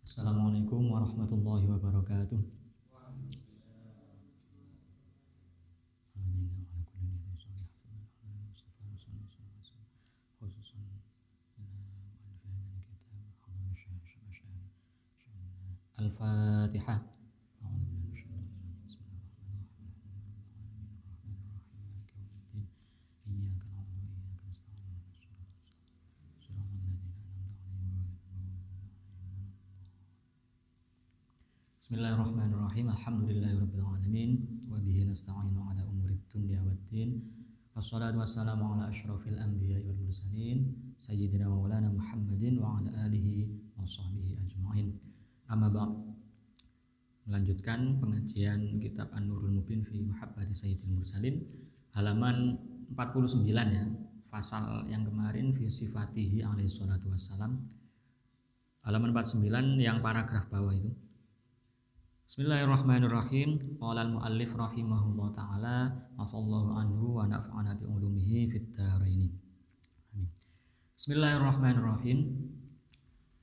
[0.00, 2.40] Assalamualaikum warahmatullahi wabarakatuh.
[16.04, 16.96] الفاتحة
[17.64, 18.63] أعوذ بالله من الشيطان
[34.14, 34.30] alamin
[34.66, 37.22] wa bihi nasta'inu ala umuri dunya waddin.
[37.74, 43.82] Wassalatu wassalamu ala asyrafil anbiya'i wal mursalin sayyidina wa maulana Muhammadin wa ala alihi wa
[43.82, 44.94] sahbihi ajma'in.
[45.50, 45.90] Amma ba'd.
[47.26, 51.40] Melanjutkan pengajian kitab An-Nurul Mubin fi Mahabbati Sayyidil Mursalin
[51.96, 52.58] halaman
[52.94, 53.86] 49 ya.
[54.30, 57.62] Pasal yang kemarin fi sifatihi alaihi salatu wassalam.
[58.82, 60.90] Halaman 49 yang paragraf bawah itu.
[62.24, 63.76] Bismillahirrahmanirrahim.
[63.76, 69.28] Qala al-muallif rahimahullah taala, afallahu anhu wa nafa'ana bi ulumihi fid dharain.
[70.08, 70.32] Amin.
[70.96, 72.48] Bismillahirrahmanirrahim.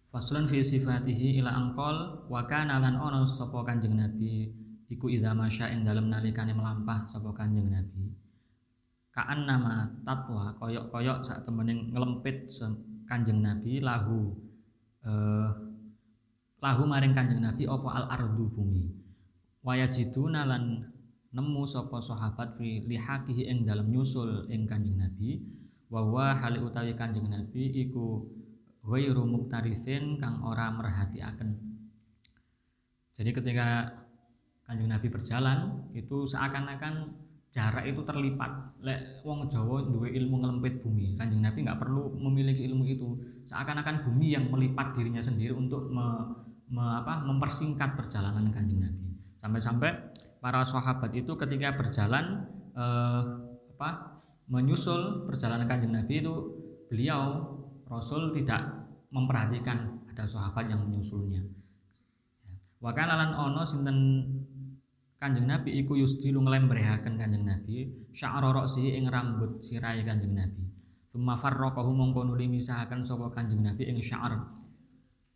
[0.09, 4.49] Faslun fi sifatihi ila angkol wa kana lan ono sapa Kanjeng Nabi
[4.89, 8.09] iku idza masya ing dalem nalikane melampah sapa Kanjeng Nabi.
[9.13, 12.49] Kaan nama tatwa koyok-koyok sak temening ngelempit
[13.05, 14.33] Kanjeng Nabi lahu
[15.05, 15.70] eh,
[16.61, 18.85] lahu maring Kanjeng Nabi apa al ardu bumi?
[19.65, 20.85] Wayajiduna lan
[21.33, 25.41] nemu sapa sahabat fi lihakihi ing dalam nyusul ing Kanjeng Nabi.
[25.91, 28.23] Wa huwa hali utawi Kanjeng Nabi iku
[28.85, 31.49] ghairu muktarisin kang ora merhatiaken.
[33.17, 33.91] Jadi ketika
[34.65, 37.11] Kanjeng Nabi berjalan itu seakan-akan
[37.51, 38.79] jarak itu terlipat.
[38.81, 43.17] Lek wong Jawa duwe ilmu ngelempit bumi Kanjeng Nabi nggak perlu memiliki ilmu itu.
[43.45, 46.07] Seakan-akan bumi yang melipat dirinya sendiri untuk me,
[46.71, 49.11] me, apa, mempersingkat perjalanan kanjeng Nabi.
[49.37, 49.91] Sampai-sampai
[50.39, 53.23] para sahabat itu ketika berjalan eh,
[53.77, 54.17] apa,
[54.47, 56.33] menyusul perjalanan kanjeng Nabi itu
[56.87, 57.59] beliau
[57.91, 61.43] Rasul tidak memperhatikan ada sahabat yang menyusulnya.
[62.81, 63.97] Wakana lan ono sinten
[65.21, 70.65] Kanjeng Nabi iku yusdilu nglembrehaken Kanjeng Nabi sya'ra ra'si ing rambut sirai Kanjeng Nabi.
[71.13, 74.33] Tsumma farraqahu mongko nuli misahaken Kanjeng Nabi ing sya'ar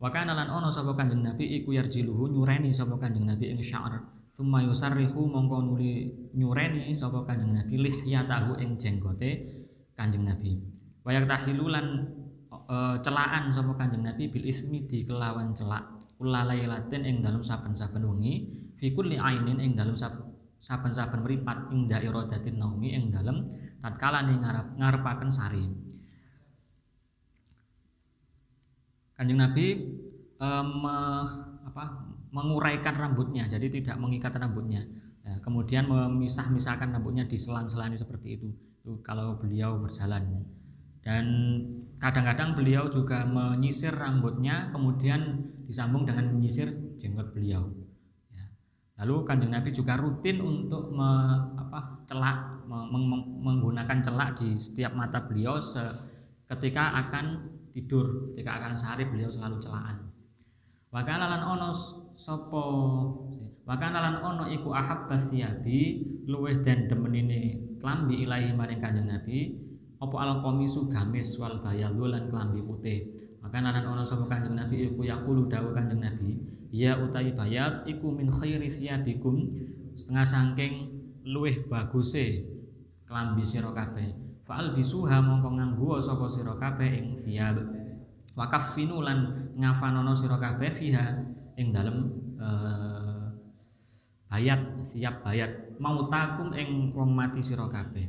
[0.05, 3.97] Wa kana lan ono sapa Kanjeng Nabi iku yarjiluhu nyureni sapa Kanjeng Nabi ing sya'r.
[4.29, 9.65] Tsumma yusarrihu mongko nuli nyureni sapa Kanjeng Nabi lihyatahu ing jenggote
[9.97, 10.61] Kanjeng Nabi.
[11.01, 12.05] Wa yaktahilu lan
[12.53, 15.97] e, celaan sapa Kanjeng Nabi bil ismi di kelawan celak.
[16.21, 18.45] Ulalailatin ing dalem saben-saben wengi
[18.77, 19.97] fi kulli ainin ing dalem
[20.61, 23.49] saben-saben mripat ing dairadatin naumi ing dalem
[23.81, 25.65] tatkala ngarep ngarepaken sari.
[29.15, 29.67] Kanjeng Nabi
[30.39, 30.83] um,
[31.63, 31.83] apa,
[32.35, 34.83] menguraikan rambutnya, jadi tidak mengikat rambutnya.
[35.25, 38.51] Ya, kemudian memisah-misahkan rambutnya di selang-selang seperti itu.
[38.83, 40.45] Itu kalau beliau berjalan.
[41.01, 41.25] Dan
[41.97, 47.71] kadang-kadang beliau juga menyisir rambutnya, kemudian disambung dengan menyisir jenggot beliau.
[48.33, 48.45] Ya.
[49.01, 51.09] Lalu kanjeng Nabi juga rutin untuk me,
[51.57, 52.77] apa, celak, me,
[53.41, 55.57] menggunakan celak di setiap mata beliau
[56.45, 59.99] ketika akan tidur ketika akan sehari beliau selalu celaan.
[60.95, 61.75] Wakana lan ono
[62.15, 62.65] sopo?
[63.67, 69.59] Wakana lan ono iku ahab basiabi luweh dan demenine klambi ilahi maring kanjeng nabi
[69.99, 73.11] opo al komisu gamis wal bayalu lan klambi putih.
[73.43, 76.39] Wakana lan ono sopo kanjeng nabi iku yakulu dawu kanjeng nabi
[76.71, 79.51] ya utai bayat iku min khairi siabikum
[79.99, 80.73] setengah sangking
[81.27, 82.39] luweh baguse
[83.03, 87.65] klambi sira kabeh Fa'al bisuha mongko nganggo sapa sira kabeh ing thiyab.
[88.37, 91.17] Wa kaffinu lan ngafanono sira kabeh fiha
[91.57, 93.33] ing dalem uh,
[94.29, 95.49] bayat siap bayat
[95.81, 98.05] mautakum ing wong mati sira kabeh.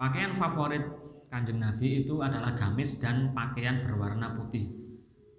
[0.00, 0.80] Pakaian favorit
[1.28, 4.66] Kanjeng Nabi itu adalah gamis dan pakaian berwarna putih.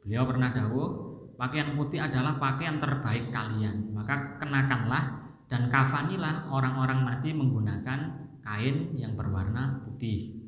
[0.06, 0.90] Beliau pernah dawuh,
[1.36, 3.90] pakaian putih adalah pakaian terbaik kalian.
[3.92, 8.00] Maka kenakanlah dan kafanilah orang-orang mati menggunakan
[8.40, 10.40] kain yang berwarna putih.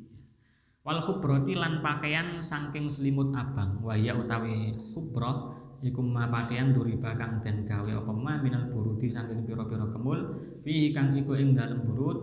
[0.80, 3.84] Wal khubroti lan pakaian saking selimut abang.
[3.84, 9.44] Waya utawi khubroh iku ma pakaian duriba kang den gawe apa ma minal burudi saking
[9.44, 10.40] pira-pira kemul.
[10.64, 12.18] Fi kang iku ing dalem burut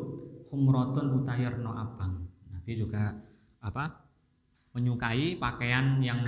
[0.50, 2.26] khumratun utayarno abang.
[2.50, 3.14] Nabi juga
[3.62, 4.10] apa
[4.74, 6.26] menyukai pakaian yang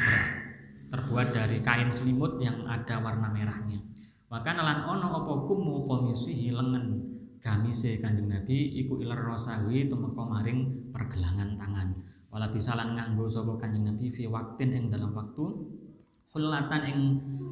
[0.93, 3.81] terbuat dari kain selimut yang ada warna merahnya
[4.33, 6.49] maka nalan ono opo kumu komisi
[7.37, 11.89] gamise Kanjeng Nabi iku ilar rosawi tumeka maring pergelangan tangan.
[12.33, 15.45] wala bisalan nganggo sapa kanjeng Nabi fi waktin ing dalam waktu
[16.33, 16.99] hulatan ing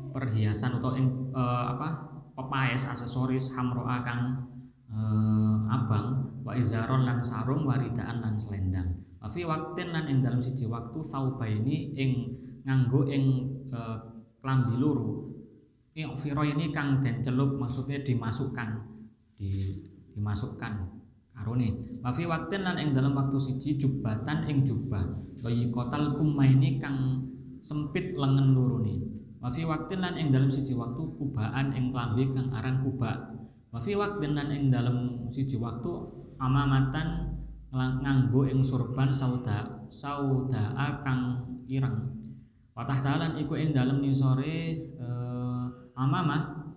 [0.09, 4.41] perhiasan atau ing uh, apa pepaes aksesoris hamroa kang
[4.89, 8.89] uh, abang wa izaron lan sarung waridaan lan selendang.
[9.21, 12.11] Wa fi waktin lan ing dalam siji waktu saubaini ing
[12.65, 14.01] nganggo ing uh,
[14.41, 15.30] klambi loro
[15.95, 18.69] ini kang den celup maksudnya dimasukkan.
[19.35, 19.75] Di,
[20.13, 20.73] dimasukkan
[21.35, 21.75] karone.
[22.03, 25.01] Wafi waktin lan ing dalam waktu siji jubatan ing jubah.
[25.73, 27.25] Kotal ini kang
[27.59, 29.01] sempit lengan lurune.
[29.41, 33.33] Wafi waktin lan ing dalam siji waktu kubaan ing klambi kang aran kuba
[33.71, 35.89] wafi waktin lan ing dalam siji waktu
[36.38, 37.39] amamatan
[37.71, 42.19] nganggo ing surban sauda sauda kang ireng.
[42.75, 45.50] Watah talan iku ing dalam nisore eh,
[46.01, 46.74] amamah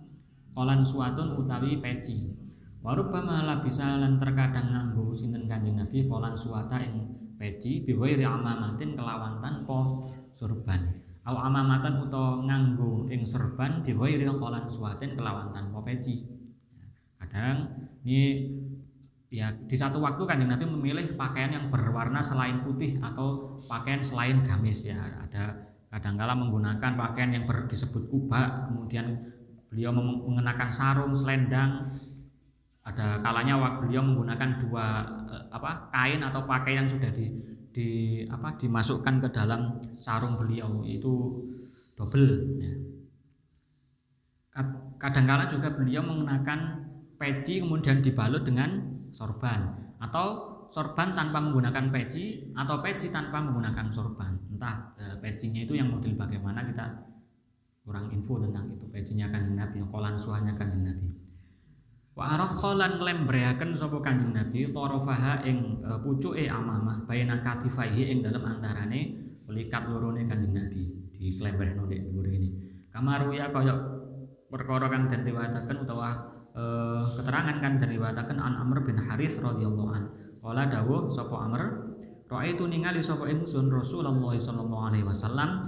[0.52, 2.44] kolan suatun utawi peci
[2.84, 9.40] Warubama bisa lan terkadang nganggo sinten Kanjeng Nabi polan suwata ing peci biwairi amamatin kelawan
[9.40, 10.04] tanpa
[10.36, 10.92] surban.
[11.24, 16.28] Au amamatan utawa nganggo ing serban biwairi polan suwatin kelawan tanpa peci.
[17.16, 18.52] Kadang ini
[19.32, 24.44] ya di satu waktu Kanjeng Nabi memilih pakaian yang berwarna selain putih atau pakaian selain
[24.44, 25.00] gamis ya.
[25.24, 25.56] Ada
[25.94, 29.14] kadangkala menggunakan pakaian yang ber, disebut kubah, kemudian
[29.70, 31.86] beliau mengenakan sarung, selendang,
[32.84, 37.32] ada kalanya waktu beliau menggunakan dua eh, apa kain atau pakaian yang sudah di
[37.74, 37.88] di
[38.28, 41.42] apa dimasukkan ke dalam sarung beliau itu
[41.98, 42.28] double
[42.62, 42.74] ya.
[45.00, 46.86] kadangkala juga beliau mengenakan
[47.18, 48.78] peci kemudian dibalut dengan
[49.10, 55.78] sorban atau sorban tanpa menggunakan peci atau peci tanpa menggunakan sorban entah e, pecinya itu
[55.78, 56.82] yang model bagaimana kita
[57.86, 61.14] kurang info tentang itu pecinya kanjeng nabi kolan suahnya kanjeng nabi
[62.14, 68.46] Wa arakhalan nglembrehaken sapa Kanjeng Nabi tarafaha ing uh, pucuke amamah baina katifaihi ing dalem
[68.46, 72.54] antarane pelikat lorone Kanjeng Nabi di klembrehno nek dhuwur ini.
[72.94, 73.74] Kamaru ya kaya
[74.46, 76.10] perkara kang riwayataken utawa
[76.54, 80.04] uh, keterangan kan riwayataken an Amr bin Haris radhiyallahu an.
[80.44, 81.62] Kala dawuh sapa Amr,
[82.28, 85.64] "Ra'aitu ningali sapa ingsun Rasulullah sallallahu alaihi wasallam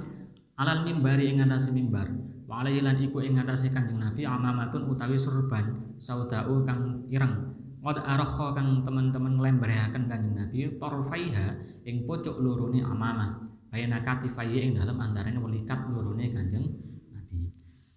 [0.61, 5.19] alal mimbari ing atase mimbar." wa alaihi lan iku ing ngatasé Kanjeng Nabi amamatun utawi
[5.19, 7.53] surban saudau kang ireng
[7.87, 11.47] Qad arakha kang teman-teman nglembrehaken Kanjeng Nabi torfaiha
[11.87, 16.67] ing pucuk lorone amamah bayana katifai ing dalam antarane welikat lorone Kanjeng
[17.15, 17.47] Nabi.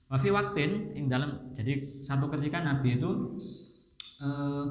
[0.05, 3.33] Wa fi waktin ing dalam jadi satu ketika Nabi itu
[4.21, 4.65] eh,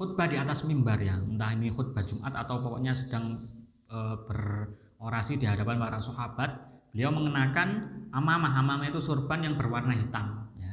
[0.00, 3.44] khutbah di atas mimbar ya, entah ini khutbah Jumat atau pokoknya sedang
[3.92, 6.48] eh, berorasi di hadapan para sahabat
[6.88, 7.68] beliau mengenakan
[8.08, 8.64] amamah.
[8.64, 10.72] Amamah itu surban yang berwarna hitam ya.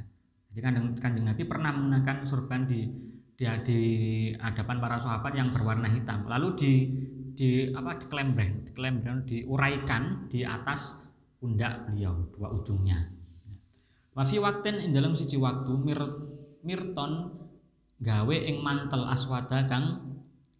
[0.55, 2.87] jadi kanjeng, kanjeng Nabi pernah mengenakan surban di
[3.37, 3.45] di,
[4.39, 6.23] hadapan para sahabat yang berwarna hitam.
[6.23, 6.71] Lalu di
[7.37, 13.11] di apa di kelembreng di kelembreng diuraikan di atas pundak beliau dua ujungnya.
[14.15, 16.01] Wafi wakten ing dalam siji waktu mir,
[16.65, 17.45] mirton
[17.97, 20.05] gawe ing mantel aswada kang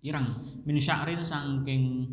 [0.02, 0.26] irang
[0.66, 2.06] min sya'rin saking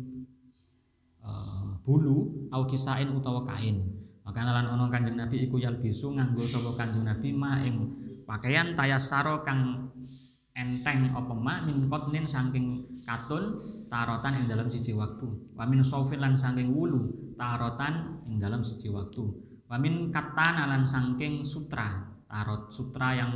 [1.21, 3.81] uh, bulu au kisain utawa kain.
[4.25, 7.93] Maka lan ono kanjeng Nabi iku yal bisu nganggo sapa kanjeng Nabi ma ing
[8.25, 9.93] pakaian tayasaro kang
[10.57, 11.61] enteng apa ma?
[11.61, 15.53] Min kotnin saking katun tarotan ing dalam siji waktu.
[15.53, 19.21] Wa min sofin lan saking wulu tarotan ing dalam siji waktu.
[19.69, 23.33] Wa min katana lan saking sutra tarot sutra yang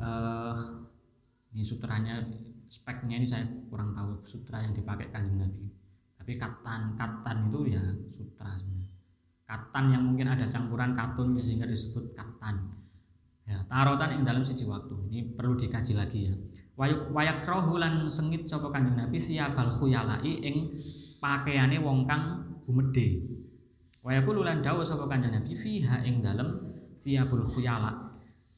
[0.00, 0.81] uh,
[1.52, 2.20] ini sutranya
[2.68, 5.68] speknya ini saya kurang tahu sutra yang dipakai kanjeng Nabi.
[6.16, 8.88] Tapi katan katan itu ya sutra sebenarnya.
[9.44, 12.72] Katan yang mungkin ada campuran katun sehingga disebut katan.
[13.44, 14.96] Ya tarotan yang dalam siji waktu.
[15.12, 16.34] Ini perlu dikaji lagi ya.
[16.78, 20.80] Wayak wayak rohulan sengit sopo kanjeng nabi siabal khuyalai ing
[21.22, 23.22] pakaiane wong kang gumede
[24.02, 26.50] wayaku lulan dawu sopo kanjeng nabi fiha ing dalam
[26.98, 28.10] siabul khuyala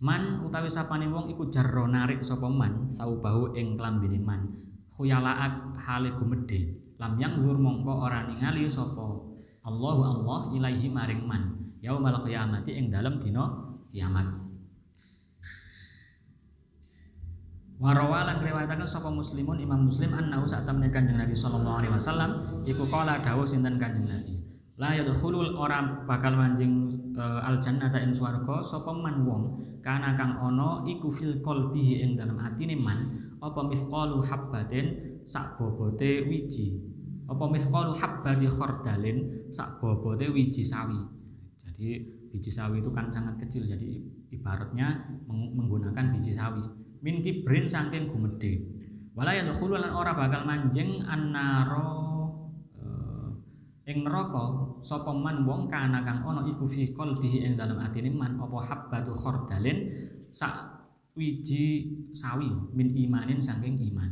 [0.04, 4.44] man utawi sapane wong iku jarro narik sapa man saubahu ing klambine man.
[4.92, 9.32] Khuyalaat hale gumede lam yang zur mongko ora ningali sapa.
[9.64, 11.72] Allahu Allah ilaihi maring man.
[11.80, 13.48] Yaumal qiyamati ing dalem dina
[13.88, 14.44] kiamat.
[17.80, 22.86] Warawalan riwayataken sapa muslimun Imam Muslim annahu saat temne Kanjeng Nabi sallallahu alaihi wasallam iku
[22.86, 24.43] qala dawuh sinten Kanjeng Nabi
[24.78, 29.44] la yadkhulul ora bakal manjing uh, al jannata ing swarga sapa man wong
[29.78, 32.98] kana kang ana iku fil qalbihi ing dalem atine man
[33.38, 41.00] apa mithqalu habbatin sak bobote wiji apa misqalu habbati khardalin sak bobote wiji sawi.
[41.64, 41.88] Jadi
[42.28, 43.88] biji sawi itu kan sangat kecil jadi
[44.34, 46.64] ibaratnya menggunakan biji sawi.
[47.00, 48.60] Min kibrin saking gumede.
[49.14, 52.03] Wala yadkhulu lan ora bakal manjing annaro
[53.84, 58.40] ing neraka sapa man wong kana kang ana iku fi qalbihi ing dalem atine man
[58.40, 59.92] apa habbatu khardalin
[60.32, 60.74] sak
[61.14, 64.10] wiji sawi min imanin saking iman.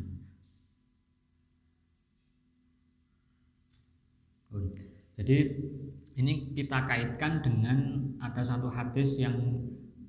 [5.16, 5.36] Jadi
[6.20, 7.78] ini kita kaitkan dengan
[8.20, 9.32] ada satu hadis yang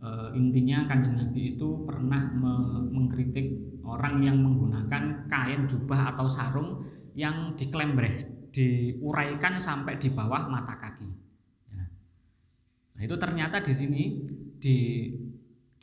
[0.04, 2.54] e, intinya kanjeng Nabi itu pernah me
[2.92, 10.78] mengkritik orang yang menggunakan kain jubah atau sarung yang diklembreh, diuraikan sampai di bawah mata
[10.78, 11.10] kaki.
[11.74, 11.84] Ya.
[12.94, 14.04] Nah itu ternyata di sini
[14.62, 15.10] di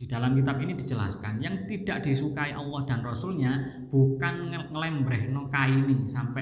[0.01, 5.85] di dalam kitab ini dijelaskan yang tidak disukai Allah dan Rasulnya bukan ngelembreh no kain
[5.85, 6.41] ini sampai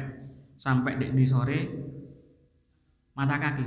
[0.55, 1.61] sampai di sore
[3.19, 3.67] mata kaki.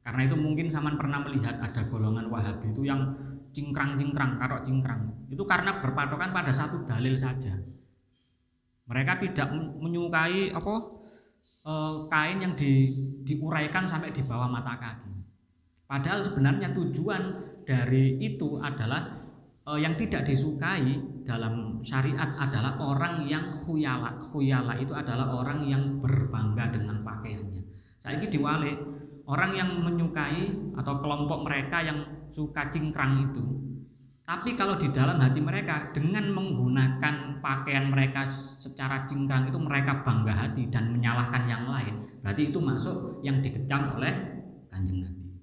[0.00, 3.12] Karena itu mungkin Saman pernah melihat ada golongan Wahabi itu yang
[3.52, 5.28] cingkrang-cingkrang, karok cingkrang.
[5.28, 7.52] Itu karena berpatokan pada satu dalil saja.
[8.88, 10.99] Mereka tidak menyukai apa
[11.64, 11.72] e,
[12.08, 12.92] kain yang di,
[13.24, 15.12] diuraikan sampai di bawah mata kaki.
[15.86, 17.22] Padahal sebenarnya tujuan
[17.66, 19.24] dari itu adalah
[19.64, 24.20] e, yang tidak disukai dalam syariat adalah orang yang khuyala.
[24.20, 27.60] Khuyala itu adalah orang yang berbangga dengan pakaiannya
[28.00, 28.76] saya ini diwalik
[29.28, 32.00] orang yang menyukai atau kelompok mereka yang
[32.32, 33.44] suka cingkrang itu.
[34.30, 40.30] Tapi kalau di dalam hati mereka dengan menggunakan pakaian mereka secara cingkrang itu mereka bangga
[40.30, 41.98] hati dan menyalahkan yang lain.
[42.22, 44.14] Berarti itu masuk yang dikecam oleh
[44.70, 45.34] kanjeng Nabi.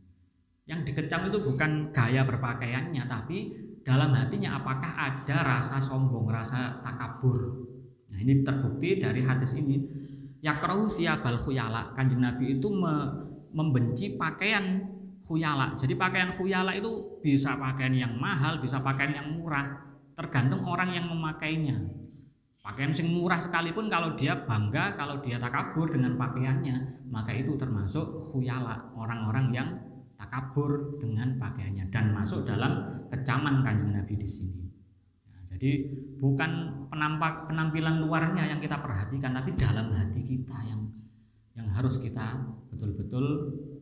[0.72, 3.38] Yang dikecam itu bukan gaya berpakaiannya tapi
[3.84, 7.68] dalam hatinya apakah ada rasa sombong, rasa takabur.
[8.08, 9.84] Nah, ini terbukti dari hadis ini
[10.40, 11.92] yakrahu siyabal khuyala.
[11.92, 13.04] Kanjeng Nabi itu me,
[13.52, 14.80] membenci pakaian
[15.28, 15.76] khuyala.
[15.76, 19.68] Jadi pakaian khuyala itu bisa pakaian yang mahal, bisa pakaian yang murah,
[20.16, 21.76] tergantung orang yang memakainya.
[22.64, 28.20] Pakaian sing murah sekalipun kalau dia bangga, kalau dia takabur dengan pakaiannya, maka itu termasuk
[28.20, 29.70] khuyala, orang-orang yang
[30.16, 34.68] takabur dengan pakaiannya dan masuk dalam kecaman kanjeng Nabi di sini.
[35.58, 35.72] Jadi
[36.22, 40.86] bukan penampak penampilan luarnya yang kita perhatikan, tapi dalam hati kita yang
[41.58, 42.38] yang harus kita
[42.70, 43.26] betul-betul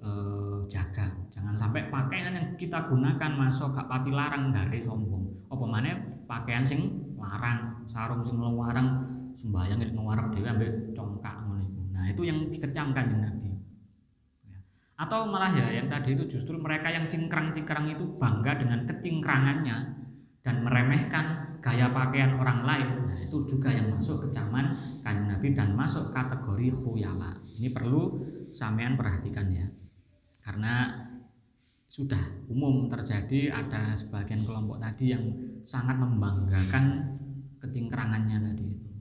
[0.05, 1.09] eh, jaga.
[1.33, 5.49] Jangan sampai pakaian yang kita gunakan masuk gak pati larang dari sombong.
[5.49, 5.97] Apa mana
[6.29, 9.01] pakaian sing larang, sarung sing larang
[9.35, 11.35] sembahyang nek ngewarep dhewe ambek congkak
[11.95, 13.49] Nah, itu yang dikecamkan di Nabi.
[14.45, 14.61] Ya.
[14.93, 19.77] Atau malah ya yang tadi itu justru mereka yang cingkrang-cingkrang itu bangga dengan kecingkrangannya
[20.45, 24.69] dan meremehkan gaya pakaian orang lain nah, itu juga yang masuk kecaman
[25.01, 28.21] kanjeng Nabi dan masuk kategori khuyala ini perlu
[28.53, 29.65] sampean perhatikan ya
[30.45, 30.93] karena
[31.89, 35.25] sudah umum terjadi ada sebagian kelompok tadi yang
[35.65, 37.17] sangat membanggakan
[37.57, 38.91] ketingkrangannya tadi itu.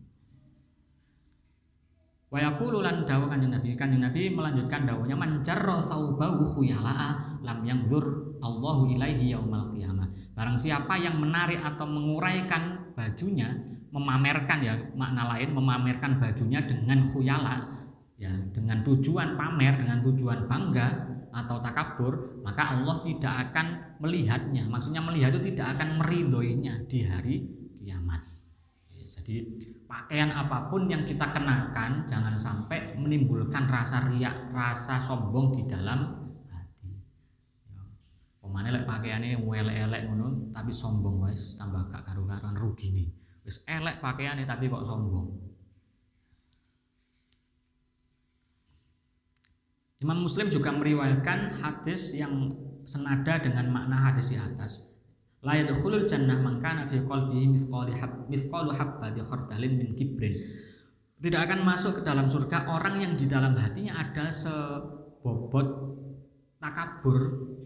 [2.32, 3.76] Wayakulu lan dawa kanjeng Nabi.
[3.76, 10.34] Kanjeng Nabi melanjutkan dawanya manjarro saubahu khuyala'a lam yang zur Allahu ilaihi yaumal qiyamah.
[10.34, 13.54] Barang siapa yang menarik atau menguraikan bajunya,
[13.94, 17.70] memamerkan ya makna lain, memamerkan bajunya dengan khuyala,
[18.18, 24.70] ya dengan tujuan pamer, dengan tujuan bangga atau takabur, maka Allah tidak akan melihatnya.
[24.70, 27.42] Maksudnya melihat itu tidak akan meridoinya di hari
[27.82, 28.22] kiamat.
[28.94, 29.42] Ya, jadi
[29.90, 36.24] pakaian apa pun yang kita kenakan jangan sampai menimbulkan rasa riak, rasa sombong di dalam
[38.44, 40.04] Pemane lek pakaiane elek-elek
[40.52, 43.08] tapi sombong wis tambah gak karu-karuan nih
[43.40, 45.53] Wis elek pakaiane tapi kok sombong.
[50.04, 52.52] Imam Muslim juga meriwayatkan hadis yang
[52.84, 55.00] senada dengan makna hadis di atas.
[55.40, 57.96] La yadkhulul jannah man kana fi qalbihi mithqalu
[58.28, 59.96] mithqalu habbati khardalin min.
[59.96, 65.68] Tidak akan masuk ke dalam surga orang yang di dalam hatinya ada sebobot
[66.60, 67.20] takabur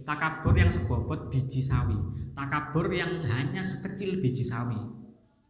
[0.07, 1.95] takabur yang sebobot biji sawi
[2.39, 4.79] takabur yang hanya sekecil biji sawi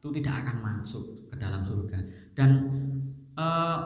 [0.00, 2.00] itu tidak akan masuk ke dalam surga
[2.36, 2.50] dan
[3.36, 3.78] eh,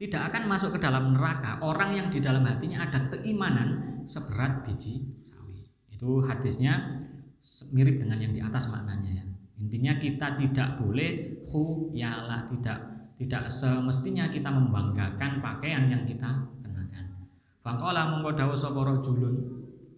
[0.00, 1.62] tidak akan masuk ke dalam neraka.
[1.62, 5.64] Orang yang di dalam hatinya ada keimanan seberat biji sawi.
[5.90, 7.00] Itu hadisnya
[7.72, 9.24] mirip dengan yang di atas maknanya ya.
[9.62, 12.78] Intinya kita tidak boleh khuyala tidak
[13.14, 16.54] tidak semestinya kita membanggakan pakaian yang kita
[17.64, 19.40] Faqala mongko dawuh sapa rajulun,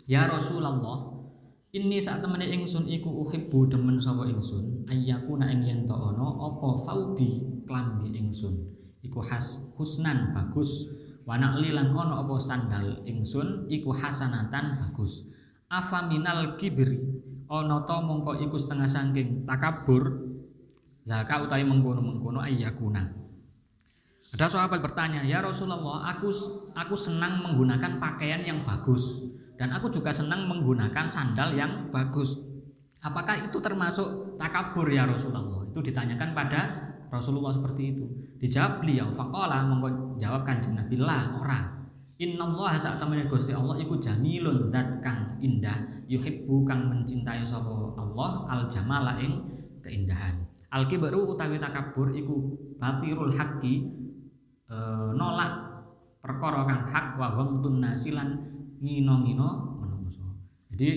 [0.07, 1.19] "Ya Rasulullah,
[1.75, 7.43] ini saat temene ingsun iku uhibbu demen sapa ingsun, ayyakuna ing yen ana apa saubi
[7.67, 8.76] klambi ingsun.
[9.07, 10.91] Iku has husnan bagus,
[11.23, 15.31] wa na'li lan ana apa sandal ingsun iku hasanatan bagus.
[15.71, 16.99] Afa minal kibri
[17.47, 20.27] ana ta mongko iku setengah saking takabur
[21.07, 22.99] Zaka utawi mengkono-mengkono ayyakuna.
[24.35, 26.35] Ada sahabat bertanya, "Ya Rasulullah, aku
[26.75, 29.23] aku senang menggunakan pakaian yang bagus
[29.55, 32.59] dan aku juga senang menggunakan sandal yang bagus.
[33.07, 36.61] Apakah itu termasuk takabur ya Rasulullah?" Itu ditanyakan pada
[37.07, 38.05] Rasulullah seperti itu.
[38.37, 41.77] Dijawab beliau, faqala monggo jawab Kanjeng Nabi, "La, ora."
[42.17, 45.77] Allah saat temene Gusti Allah iku jamilun dat kang indah
[46.09, 47.69] yuhibbu kang mencintai sapa
[48.01, 49.37] Allah al jamala ing
[49.85, 50.41] keindahan.
[50.73, 53.85] Al kibru utawi takabur iku batirul haqqi
[54.65, 54.77] e,
[55.13, 55.53] nolak
[56.25, 58.33] perkara kang hak wa ghamtun nasilan
[58.81, 60.25] ngino-ngino menungso.
[60.73, 60.89] Jadi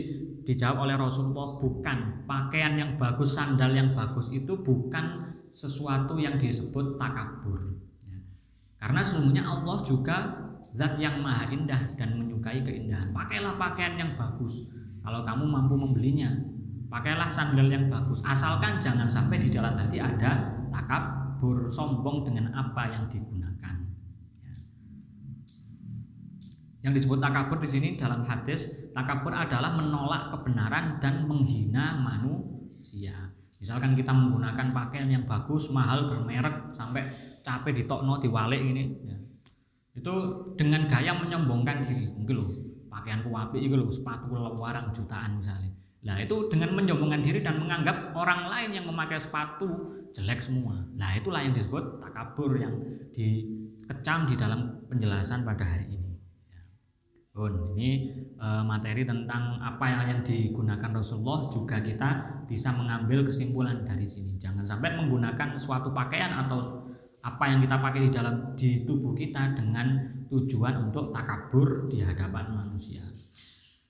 [0.48, 6.98] dijawab oleh Rasulullah bukan pakaian yang bagus, sandal yang bagus itu bukan sesuatu yang disebut
[6.98, 7.78] takabur.
[8.06, 8.20] Ya.
[8.80, 10.18] Karena sesungguhnya Allah juga
[10.62, 13.10] zat yang maha indah dan menyukai keindahan.
[13.12, 14.76] Pakailah pakaian yang bagus.
[15.00, 16.30] Kalau kamu mampu membelinya,
[16.92, 18.22] pakailah sandal yang bagus.
[18.26, 23.76] Asalkan jangan sampai di dalam hati ada takabur, sombong dengan apa yang digunakan.
[26.80, 33.29] Yang disebut takabur di sini dalam hadis, takabur adalah menolak kebenaran dan menghina manusia.
[33.60, 37.04] Misalkan kita menggunakan pakaian yang bagus, mahal, bermerek sampai
[37.44, 39.18] capek ditokno, diwalik ini, ya.
[40.00, 40.14] itu
[40.56, 42.08] dengan gaya menyombongkan diri.
[42.16, 42.50] Mungkin loh,
[42.88, 45.76] pakaian kuapi itu loh, sepatu warang jutaan misalnya.
[46.00, 49.68] Nah itu dengan menyombongkan diri dan menganggap orang lain yang memakai sepatu
[50.16, 50.80] jelek semua.
[50.96, 52.72] Nah itulah yang disebut takabur yang
[53.12, 56.09] dikecam di dalam penjelasan pada hari ini.
[57.38, 57.90] Ini
[58.36, 64.36] e, materi tentang apa yang, digunakan Rasulullah juga kita bisa mengambil kesimpulan dari sini.
[64.36, 66.60] Jangan sampai menggunakan suatu pakaian atau
[67.20, 69.88] apa yang kita pakai di dalam di tubuh kita dengan
[70.28, 73.04] tujuan untuk takabur di hadapan manusia.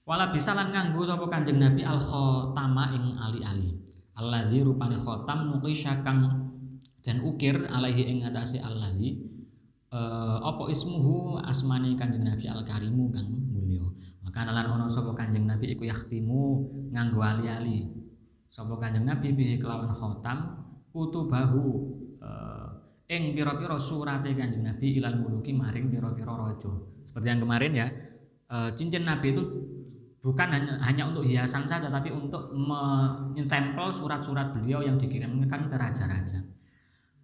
[0.09, 3.69] Wala bisa lan nganggo sapa Kanjeng Nabi al khotama ing ali-ali.
[4.17, 6.25] Alladzi rupane khotam nuqisha kang
[7.05, 9.28] dan ukir alaihi ing atase alladzi
[9.93, 13.85] uh, apa ismuhu asmane Kanjeng Nabi Al Karimu kang mulya.
[14.25, 16.41] Maka lan ana sapa Kanjeng Nabi iku yakhtimu
[16.93, 17.89] nganggo ali-ali.
[18.49, 21.65] Sapa Kanjeng Nabi bihi kelawan khotam kutubahu
[22.21, 22.69] uh,
[23.09, 26.71] ing pira-pira surate Kanjeng Nabi ilal muluki maring pira-pira raja.
[27.09, 27.87] Seperti yang kemarin ya,
[28.53, 29.43] uh, cincin Nabi itu
[30.19, 36.43] bukan hanya, hanya untuk hiasan saja tapi untuk menyempel surat-surat beliau yang dikirimkan ke raja-raja.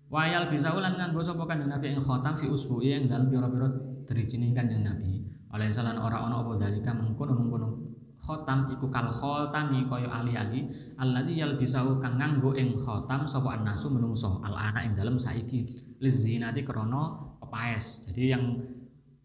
[0.05, 3.65] Wayal bisa ulan nganggo sapa kanjeng Nabi ing khotam fi usbu'i ing dalem pira-pira
[4.05, 5.25] drijine kanjeng Nabi.
[5.49, 11.99] Oleh salan ora ana apa dalika mengkono-mengkono khotam iku kal khotami kaya ali-ali alladzi yalbisahu
[11.99, 15.65] kang nganggo ing khotam sapa annasu menungso al ana ing dalem saiki
[15.97, 18.05] lizinati krana pepaes.
[18.05, 18.55] Jadi yang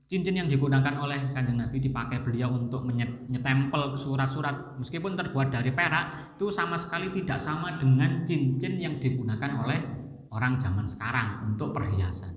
[0.08, 6.34] cincin yang digunakan oleh kanjeng Nabi dipakai beliau untuk menyetempel surat-surat meskipun terbuat dari perak
[6.40, 9.99] itu sama sekali tidak sama dengan cincin yang digunakan oleh
[10.30, 12.34] orang zaman sekarang untuk perhiasan.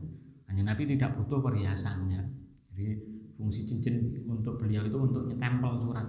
[0.49, 2.21] Hanya Nabi tidak butuh perhiasannya.
[2.73, 2.85] Jadi
[3.37, 6.05] fungsi cincin untuk beliau itu untuk nyetempel surat.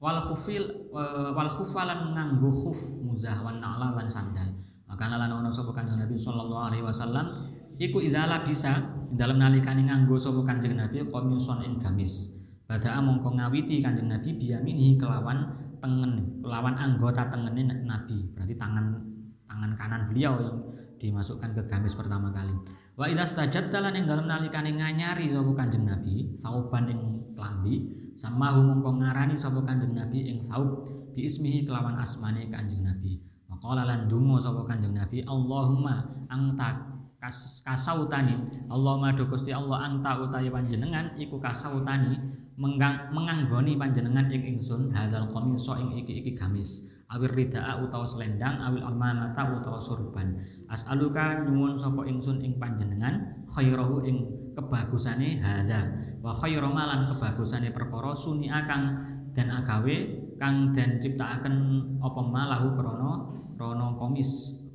[0.00, 0.64] Wal khufil
[0.96, 4.48] eh, wal khufalan nganggo khuf muzah wan na'la wan sandal.
[4.90, 7.30] Maka lan ono sapa Kanjeng Nabi sallallahu alaihi wasallam
[7.78, 8.74] iku idzala bisa
[9.14, 12.42] dalam nalikane nganggo sapa Kanjeng Nabi qamisun ing gamis.
[12.66, 15.46] Bada'a mongko ngawiti Kanjeng Nabi biyamini kelawan
[15.78, 18.34] tengen, kelawan anggota tengene Nabi.
[18.34, 19.09] Berarti tangan
[19.50, 20.56] tangan kanan beliau yang
[21.02, 22.54] dimasukkan ke gamis pertama kali.
[22.94, 27.00] Wa idza stajadta yang dalam nalikane nganyari sapa Kanjeng Nabi, sauban ing
[27.34, 30.86] klambi, sama mongko ngarani sapa Kanjeng Nabi ing saub
[31.16, 33.18] bi ismihi kelawan asmane Kanjeng Nabi.
[33.50, 38.36] Maqala lan donga sapa Kanjeng Nabi, Allahumma anta kas, kasautani
[38.70, 42.16] Allahumma do Gusti Allah anta utawi panjenengan iku kasautani
[42.60, 48.86] mengang, menganggoni panjenengan ing ingsun hadzal qamisa ing iki-iki gamis awir ridaa utawa selendang awil
[48.86, 50.38] amanata utawa surban
[50.70, 55.80] as'aluka nyuwun sapa ingsun ing panjenengan khairahu ing kebagusane hadza.
[56.20, 58.94] Wa khairu malan kebagusane perkara suni akang
[59.32, 59.96] dan agawe
[60.36, 61.54] kang dan ciptakaken
[62.00, 63.10] apa malahu krana
[63.56, 64.30] krana komis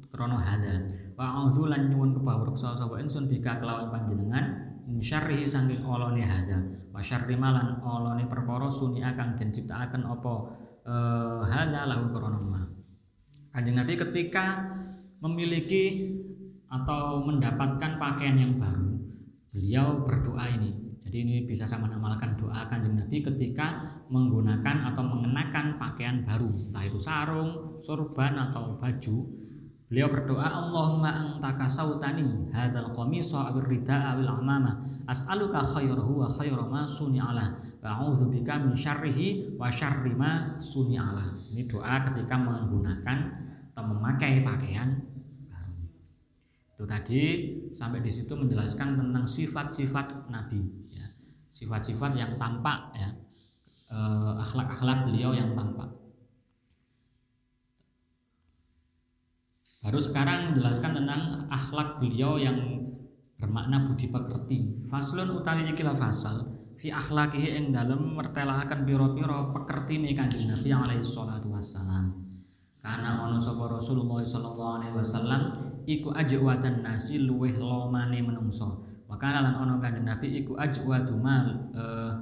[0.10, 0.89] krana hadza.
[1.13, 6.60] Wa a'udzu lan nyuwun kebawreksa sapa ingsun bika kelawan panjenengan min syarrihi saking olone hadza.
[6.89, 10.34] Wa syarri malan olone perkara suni akang den ciptakaken apa
[11.50, 12.69] hanya lahu koronoma.
[13.50, 14.76] Kanjeng Nabi ketika
[15.24, 16.13] memiliki
[16.69, 19.00] atau mendapatkan pakaian yang baru,
[19.50, 20.86] beliau berdoa ini.
[21.06, 23.78] Jadi ini bisa sama namakan doa kanjeng Nabi ketika
[24.10, 29.45] menggunakan atau mengenakan pakaian baru, entah itu sarung, sorban atau baju.
[29.86, 36.65] Beliau berdoa, Allahumma anta sautani hadzal qamisa awir rida awil amama as'aluka khairahu wa khaira
[36.65, 41.38] ma suni'ala A'udzu bika min syarrihi wa syarri ma suni'ala.
[41.54, 43.17] Ini doa ketika menggunakan
[43.69, 45.06] atau memakai pakaian
[45.54, 45.86] baru.
[46.74, 47.21] Itu tadi
[47.78, 51.06] sampai di situ menjelaskan tentang sifat-sifat Nabi, ya.
[51.54, 53.13] sifat-sifat yang tampak, ya,
[53.93, 56.05] eh, akhlak-akhlak beliau yang tampak.
[59.86, 62.58] Baru sekarang menjelaskan tentang akhlak beliau yang
[63.38, 64.82] bermakna budi pekerti.
[64.89, 66.41] Faslun utawi ikilah fasal
[66.74, 72.17] fi akhlakihi ing dalem mertelahaken pira-pira pekertine Kanjeng Nabi alaihi salatu wassalam.
[72.82, 75.41] Karena ono sapa Rasulullah sallallahu alaihi wasallam
[75.86, 78.89] iku ajwadan nasi luweh lomane menungso.
[79.06, 81.45] Maka lan ono Kanjeng Nabi iku ajwadu mal
[81.78, 82.13] uh,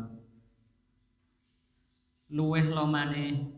[2.28, 3.56] luweh lomane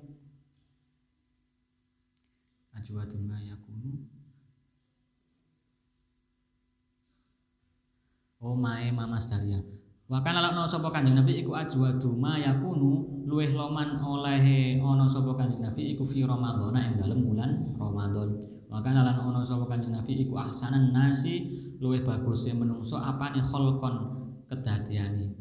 [2.77, 3.64] ajwadu ma yakunu
[8.45, 9.57] Oh mae mamas daria
[10.05, 15.33] Wa kana lakno sapa Kanjeng Nabi iku ajwadu ma yakunu luweh loman oleh ana sapa
[15.33, 18.37] Kanjeng Nabi iku fi Ramadan ing dalem bulan Ramadan.
[18.69, 21.49] Wa kana lan ana sapa Kanjeng Nabi iku ahsanan nasi
[21.81, 23.95] luweh baguse menungso apane kholqon
[24.45, 25.33] kedadiane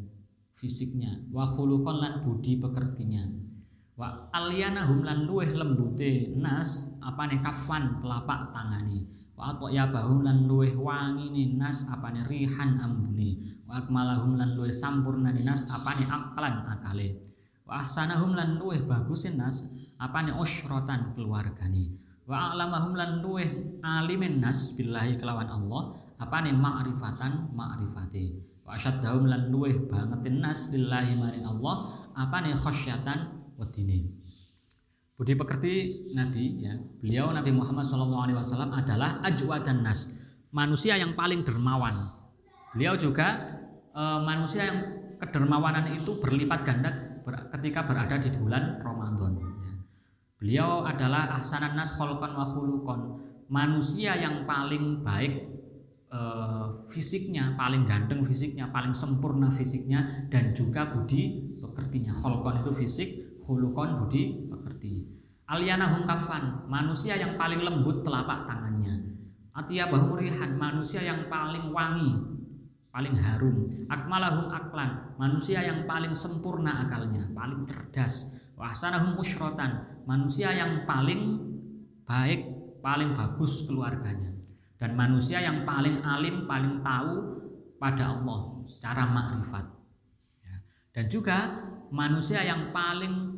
[0.56, 3.20] fisiknya wa khuluqon lan budi pekertinya.
[3.94, 9.06] Wa alyanahum lan luweh lembute nas apane kafan telapak tangani.
[9.38, 13.62] Wa ya bahum lan luweh wangine nas apane rihan ambune.
[13.70, 17.22] Wa akmalahum lan luwih sampurna nas apane aklan akale.
[17.62, 19.70] Wa ahsanahum lan luwih bagus nas
[20.02, 21.94] apane usyratan keluargane.
[22.26, 28.42] Wa alamahum lan luwih alimin nas billahi kelawan Allah apane ma'rifatan ma'rifate.
[28.66, 34.24] Wa asyaddahum lan luwih bangetin nas billahi maring Allah apane khasyatan wedine
[35.14, 35.74] Budi pekerti
[36.10, 38.18] Nabi ya, beliau Nabi Muhammad SAW
[38.74, 41.94] adalah ajwadan nas, manusia yang paling dermawan.
[42.74, 43.38] Beliau juga
[43.94, 44.78] e, manusia yang
[45.22, 46.90] kedermawanan itu berlipat ganda
[47.54, 49.38] ketika berada di bulan Ramadan.
[49.38, 49.50] Ya.
[50.34, 53.00] Beliau adalah ahsanan nas kholqan wa khuluqan,
[53.46, 55.46] manusia yang paling baik
[56.10, 56.20] e,
[56.90, 62.10] fisiknya, paling ganteng fisiknya, paling sempurna fisiknya dan juga budi pekertinya.
[62.10, 65.12] Kholqan itu fisik, khuluqan budi pekerti.
[65.44, 69.12] Aliana kafan, manusia yang paling lembut telapak tangannya.
[69.52, 72.34] Atia bahurihan, manusia yang paling wangi
[72.94, 80.86] paling harum akmalahum aklan manusia yang paling sempurna akalnya paling cerdas wahsanahum usrotan manusia yang
[80.86, 81.42] paling
[82.06, 82.46] baik
[82.78, 84.30] paling bagus keluarganya
[84.78, 87.42] dan manusia yang paling alim paling tahu
[87.82, 89.66] pada Allah secara makrifat
[90.46, 90.56] ya.
[90.94, 93.33] dan juga manusia yang paling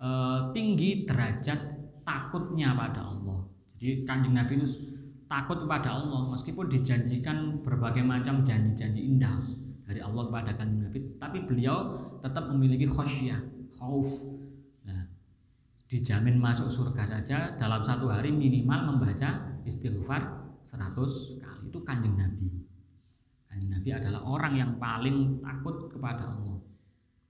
[0.00, 0.08] e,
[0.56, 1.60] tinggi derajat
[2.02, 3.44] takutnya pada Allah.
[3.76, 4.68] Jadi kanjeng Nabi itu
[5.30, 9.38] takut kepada Allah meskipun dijanjikan berbagai macam janji-janji indah
[9.86, 11.76] dari Allah kepada kanjeng Nabi tapi beliau
[12.18, 13.38] tetap memiliki khosyah
[13.70, 14.10] khauf.
[14.84, 15.06] Nah,
[15.86, 21.64] dijamin masuk surga saja dalam satu hari minimal membaca istighfar 100 kali.
[21.70, 22.50] Itu kanjeng Nabi.
[23.46, 26.58] Kanjeng Nabi adalah orang yang paling takut kepada Allah.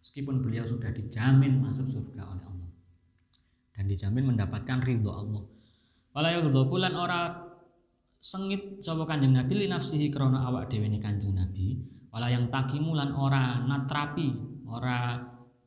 [0.00, 2.49] Meskipun beliau sudah dijamin masuk surga oleh Allah
[3.80, 5.40] dan dijamin mendapatkan ridho Allah.
[6.12, 7.32] Walau bulan orang
[8.20, 11.80] sengit sapa Kanjeng Nabi li nafsihi krana awak dhewe ne Kanjeng Nabi.
[12.12, 14.36] Wala yang takimulan ora natrapi
[14.68, 15.16] ora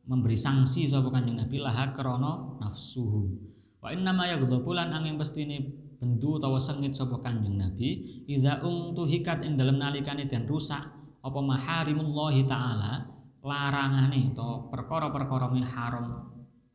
[0.06, 3.34] memberi sanksi sapa Kanjeng Nabi laha krana nafsuhu.
[3.82, 9.42] Wa inna ma yaghdabu lan angin pestine bendu utawa sengit sapa Kanjeng Nabi idza hikat
[9.42, 10.86] ing dalem nalikane den rusak
[11.18, 13.10] apa maharimullahi taala
[13.42, 16.33] larangane atau perkara-perkara haram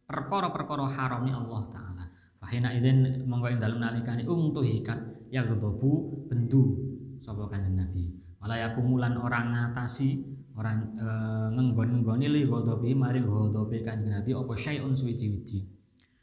[0.09, 2.05] perkara-perkara haram Allah taala.
[2.41, 6.81] Fahina idzin monggo ing dalem nalikane hikat ya godobu bendu
[7.21, 8.17] sapa kanjeng Nabi.
[8.41, 10.25] Wala yakumulan orang ngatasi
[10.57, 11.07] orang e,
[11.53, 15.77] ngenggon-nggoni li godobi mari godobi kanjeng Nabi apa syai'un suwiji-wiji.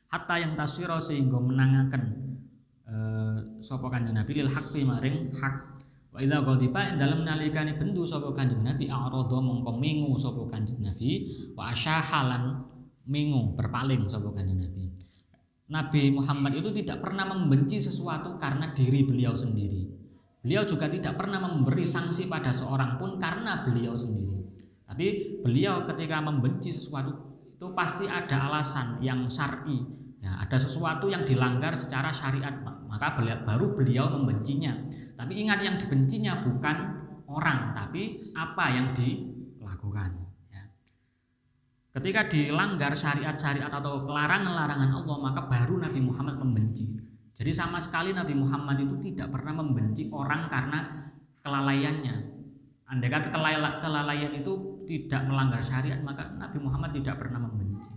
[0.10, 2.04] Hatta yang taswiro sehingga menangaken
[2.90, 2.96] e,
[3.62, 5.56] sapa kanjeng Nabi lil haqqi maring hak.
[6.10, 11.30] Wa idza ghadiba dalam nalikane bendu sapa kanjeng Nabi a'rada mongko mingu sapa kanjeng Nabi
[11.54, 12.74] wa asyahalan
[13.06, 14.86] mingu berpaling sapa kanjeng Nabi
[15.66, 19.82] Nabi Muhammad itu tidak pernah membenci sesuatu karena diri beliau sendiri.
[20.46, 24.46] Beliau juga tidak pernah memberi sanksi pada seorang pun karena beliau sendiri.
[24.86, 29.82] Tapi beliau ketika membenci sesuatu itu pasti ada alasan yang syar'i.
[30.22, 34.74] Ya, ada sesuatu yang dilanggar secara syariat, maka beliau, baru beliau membencinya.
[35.18, 36.78] Tapi ingat yang dibencinya bukan
[37.26, 40.25] orang, tapi apa yang dilakukan.
[41.96, 47.00] Ketika dilanggar syariat-syariat atau larangan-larangan Allah, maka baru Nabi Muhammad membenci.
[47.32, 51.08] Jadi sama sekali Nabi Muhammad itu tidak pernah membenci orang karena
[51.40, 52.16] kelalaiannya.
[52.92, 53.32] Andai kata
[53.80, 57.96] kelalaian itu tidak melanggar syariat, maka Nabi Muhammad tidak pernah membenci.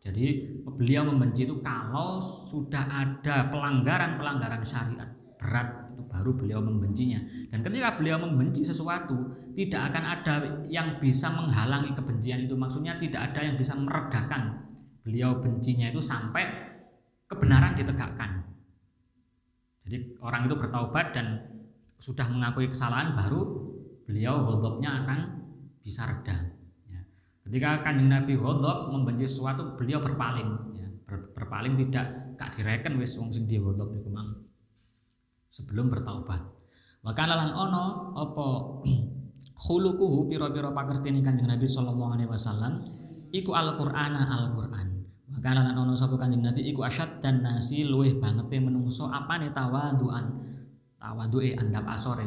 [0.00, 7.22] Jadi beliau membenci itu kalau sudah ada pelanggaran-pelanggaran syariat berat baru beliau membencinya.
[7.48, 9.14] Dan ketika beliau membenci sesuatu
[9.56, 10.34] tidak akan ada
[10.68, 12.52] yang bisa menghalangi kebencian itu.
[12.52, 14.66] Maksudnya tidak ada yang bisa meredakan
[15.00, 16.44] beliau bencinya itu sampai
[17.30, 18.42] kebenaran ditegakkan.
[19.86, 21.46] Jadi orang itu bertaubat dan
[21.96, 23.70] sudah mengakui kesalahan baru
[24.04, 25.18] beliau godopnya akan
[25.80, 26.52] bisa reda.
[26.90, 27.00] Ya.
[27.46, 30.74] ketika kanjeng Nabi godop membenci sesuatu beliau berpaling.
[30.74, 30.88] Ya.
[31.06, 34.45] Ber, berpaling tidak gak direken wis wong sing dia mang
[35.56, 36.40] sebelum bertaubat.
[37.00, 38.46] Maka lalang ono apa
[39.64, 42.84] khuluquhu pira-pira pakertine Kanjeng Nabi sallallahu alaihi wasallam
[43.32, 44.88] iku Al-Qur'ana Al-Qur'an.
[45.32, 50.44] Maka lalang ono sapa Kanjeng Nabi iku asyad dan nasi luweh banget menungso apane tawaduan
[51.00, 52.26] tawaduke andap asore.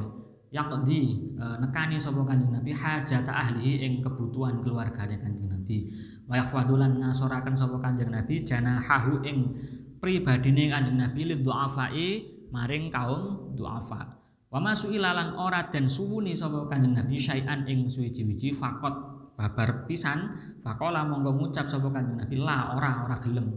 [0.50, 1.02] Yaqdi
[1.38, 5.86] e, nekani sapa Kanjeng Nabi hajat ahli ing kebutuhan keluargane Kanjeng Nabi.
[6.26, 9.54] Wa yakhwadulan ngasoraken sapa Kanjeng Nabi janahahu ing
[10.02, 14.20] pribadine Kanjeng Nabi lidhu afai maring kaum duafa.
[14.50, 18.94] Wa masu ilalan ora dan suwuni sapa kanjeng Nabi syai'an ing suwiji-wiji fakot
[19.38, 20.18] babar pisan.
[20.60, 23.48] Fakola monggo ngucap sapa kanjeng Nabi la ora ora gelem.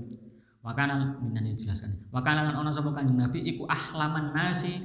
[0.63, 2.13] Wakana minan dijelaskan.
[2.15, 4.79] Wakana lan ana sapa kanjeng Nabi iku ahlaman nasi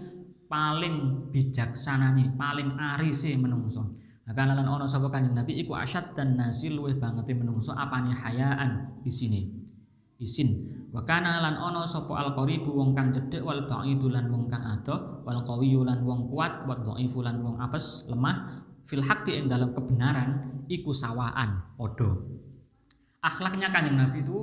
[0.48, 3.84] paling bijaksana nih paling arise menungso.
[4.28, 9.00] Maka lan ana sapa kanjeng Nabi iku asyad dan nasi luwih banget menungso apane hayaan
[9.04, 9.67] di sini
[10.17, 14.47] isin wa kana lan ono sapa al qaribu wong kang cedhek wal ba'idu lan wong
[14.47, 19.36] kang adoh wal qawiyyu lan wong kuat wa dhaifu lan wong apes lemah fil haqqi
[19.36, 22.12] ing dalam kebenaran iku sawaan padha.
[23.19, 24.38] Akhlaknya kanjeng Nabi itu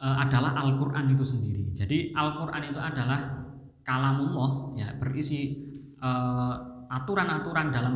[0.00, 1.68] e, adalah Al-Qur'an itu sendiri.
[1.76, 3.44] Jadi Al-Qur'an itu adalah
[3.84, 5.68] kalamullah ya berisi
[6.00, 6.10] e,
[6.88, 7.94] aturan-aturan dalam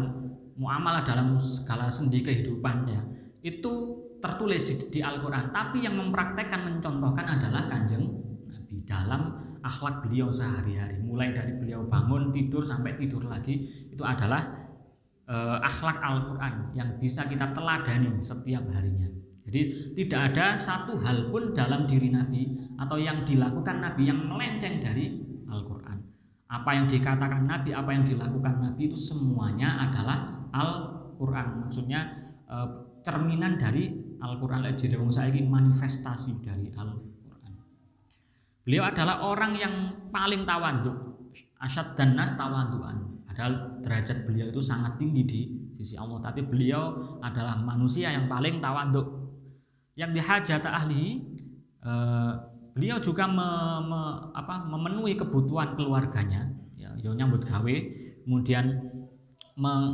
[0.60, 3.00] muamalah dalam segala sendi kehidupan ya.
[3.40, 5.50] Itu tertulis di, di Al-Quran.
[5.50, 8.04] Tapi yang mempraktekkan mencontohkan adalah kanjeng
[8.46, 8.84] Nabi.
[8.84, 11.00] Dalam akhlak beliau sehari-hari.
[11.04, 14.40] Mulai dari beliau bangun tidur sampai tidur lagi itu adalah
[15.28, 19.08] e, akhlak Al-Quran yang bisa kita teladani setiap harinya.
[19.44, 24.78] Jadi tidak ada satu hal pun dalam diri Nabi atau yang dilakukan Nabi yang melenceng
[24.78, 25.98] dari Al-Quran.
[26.50, 31.66] Apa yang dikatakan Nabi, apa yang dilakukan Nabi itu semuanya adalah Al-Quran.
[31.66, 32.00] Maksudnya
[32.48, 32.56] e,
[33.00, 37.52] cerminan dari Al-Quran jadi wong saiki manifestasi dari Al-Quran.
[38.60, 39.74] Beliau adalah orang yang
[40.12, 40.96] paling tawaduk,
[41.64, 43.08] asyad dan nas tawaduan.
[43.24, 45.40] Padahal derajat beliau itu sangat tinggi di
[45.72, 49.08] sisi Allah, tapi beliau adalah manusia yang paling tawaduk.
[49.96, 51.34] Yang dihajat ahli
[51.80, 52.32] eh,
[52.76, 53.24] beliau juga
[54.68, 57.76] memenuhi kebutuhan keluarganya, ya, ya nyambut gawe,
[58.28, 58.76] kemudian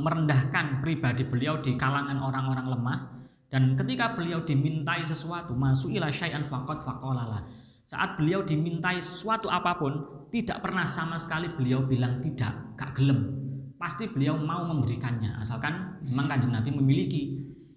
[0.02, 3.15] merendahkan pribadi beliau di kalangan orang-orang lemah
[3.46, 7.46] dan ketika beliau dimintai sesuatu, masuk ila syai'an faqat faqolala.
[7.86, 13.46] Saat beliau dimintai sesuatu apa pun, tidak pernah sama sekali beliau bilang tidak, gak gelem.
[13.78, 17.22] Pasti beliau mau memberikannya, asalkan memang kanjeng Nabi memiliki.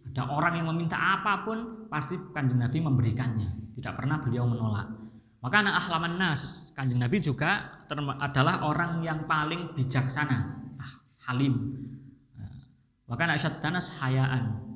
[0.09, 3.77] Ada orang yang meminta apa pun, pasti kanjeng Nabi memberikannya.
[3.77, 4.89] Tidak pernah beliau menolak.
[5.39, 7.85] Maka anak ahlaman nas, kanjeng Nabi juga
[8.17, 10.37] adalah orang yang paling bijaksana,
[10.81, 10.93] ah,
[11.29, 11.77] halim.
[13.05, 14.68] Maka anak syaddanas hayaan,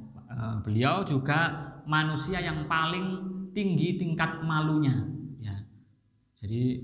[0.65, 1.53] beliau juga
[1.85, 4.95] manusia yang paling tinggi tingkat malunya
[5.39, 5.55] ya.
[6.33, 6.81] Jadi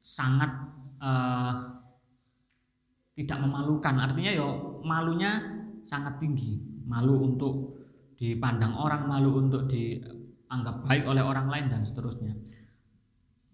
[0.00, 0.50] sangat
[1.00, 1.54] uh,
[3.16, 3.94] tidak memalukan.
[3.96, 5.40] Artinya yo malunya
[5.84, 6.60] sangat tinggi.
[6.90, 7.80] Malu untuk
[8.18, 12.34] dipandang orang malu untuk dianggap baik oleh orang lain dan seterusnya.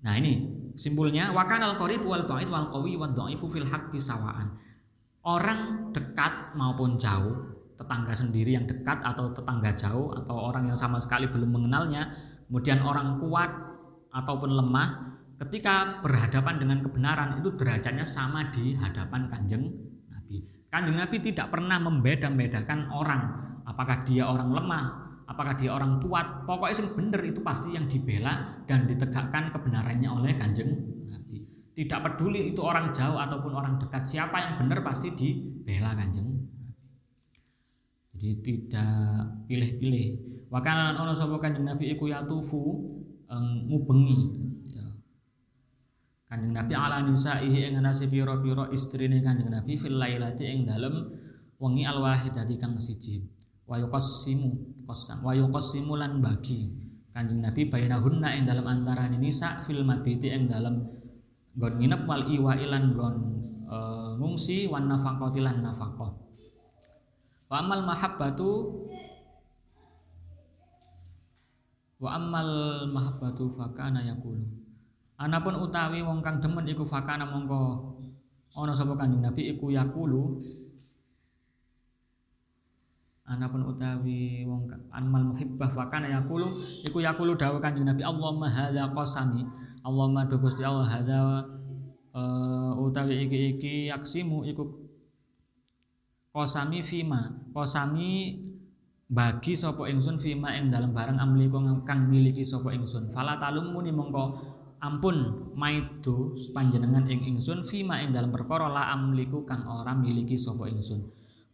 [0.02, 4.54] Nah ini simpulnya wakan al qarib wal ba'id wal qawi wal fil haqqi sawaan
[5.26, 10.96] orang dekat maupun jauh tetangga sendiri yang dekat atau tetangga jauh atau orang yang sama
[10.96, 12.08] sekali belum mengenalnya
[12.48, 13.52] kemudian orang kuat
[14.16, 14.88] ataupun lemah
[15.44, 19.68] ketika berhadapan dengan kebenaran itu derajatnya sama di hadapan kanjeng
[20.08, 20.48] Nabi.
[20.72, 23.22] Kanjeng Nabi tidak pernah membeda-bedakan orang
[23.68, 24.84] apakah dia orang lemah
[25.28, 26.48] apakah dia orang kuat.
[26.48, 30.72] Pokoknya yang benar itu pasti yang dibela dan ditegakkan kebenarannya oleh kanjeng
[31.12, 31.44] Nabi.
[31.76, 36.35] Tidak peduli itu orang jauh ataupun orang dekat siapa yang benar pasti dibela kanjeng
[38.16, 40.06] jadi tidak pilih-pilih.
[40.48, 42.62] Wakalan ono sapa kanjeng Nabi iku yatufu
[43.68, 44.18] ngubengi.
[44.72, 44.86] Ya.
[46.32, 51.12] kanjeng Nabi ala nisaihi ing nasi pira-pira istrine kanjeng Nabi fil lailati ing dalem
[51.60, 53.20] wengi al wahidati kang siji.
[53.68, 56.72] Wa yuqassimu qasam wa yuqassimu lan bagi.
[57.12, 60.88] Kanjeng Nabi bainahunna ing dalem antarané nisa fil mabiti ing dalem
[61.56, 63.16] nggon nginep wal iwa ilan nggon
[63.64, 63.76] e,
[64.20, 66.25] ngungsi wan nafaqati lan nafaqah
[67.46, 68.50] Wa amal mahabbatu
[71.96, 72.48] Wa amal
[72.92, 74.44] mahabbatu fakana yakulu.
[75.16, 77.96] Anapun utawi wong kang demen iku fakana mongko
[78.52, 80.40] ana sapa Kanjeng Nabi iku yakulu
[83.26, 88.86] anapun utawi wong anmal muhibbah fa kana yaqulu iku yaqulu dawuh Kanjeng Nabi Allahumma hadza
[88.94, 89.42] qasami
[89.82, 91.42] Allahumma do Gusti Allah hadza
[92.14, 94.85] uh, utawi iki iki yaksimu iku
[96.36, 97.32] qasami fima.
[97.56, 98.36] Qasami
[99.08, 103.08] bagi sapa ingsun fima ing dalam barang amliku kang miliki sapa ingsun.
[103.08, 104.24] Fala talumuni mongko
[104.84, 110.68] ampun maido panjenengan ing ingsun fima ing dalam perkara la amliku kang ora miliki sapa
[110.68, 111.00] ingsun.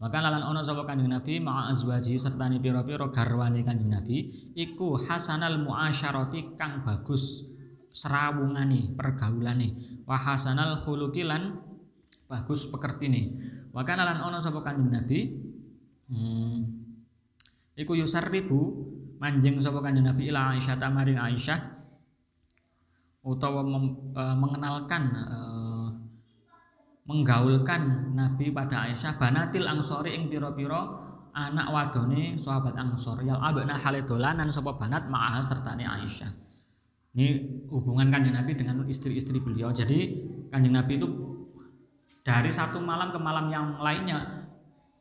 [0.03, 4.99] Maka lalan ono sapa Kanjeng Nabi ma'a azwaji serta ni pira-pira garwane Kanjeng Nabi iku
[4.99, 7.55] hasanal muasyarati kang bagus
[7.87, 10.03] serawungane pergaulane.
[10.03, 11.55] Wa hasanal khuluqilan
[12.27, 13.23] bagus pekertine
[13.73, 15.21] wa kana lan ono sapa Kanjeng Nabi?
[16.13, 16.61] Hmm,
[17.75, 18.61] iku yusarribu
[19.17, 20.29] manjing sapa Kanjeng Nabi?
[20.29, 21.81] Ila Aisyah tamaring Aisyah.
[23.23, 25.39] Utawa mem, e, mengenalkan e,
[27.07, 30.99] menggaulkan Nabi pada Aisyah banatil angsori ing piro-piro
[31.33, 36.29] anak wadone sahabat angsor yal abana hale dolanan sapa banat ma'aha sertane Aisyah.
[37.13, 37.27] Ini
[37.69, 39.69] hubungan kanjeng Nabi dengan istri-istri beliau.
[39.69, 41.09] Jadi kanjeng Nabi itu
[42.23, 44.47] dari satu malam ke malam yang lainnya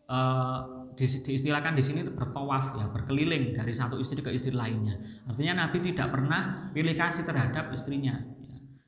[0.10, 5.66] uh, di, diistilahkan di sini bertawaf ya berkeliling dari satu istri ke istri lainnya artinya
[5.66, 8.20] Nabi tidak pernah pilih kasih terhadap istrinya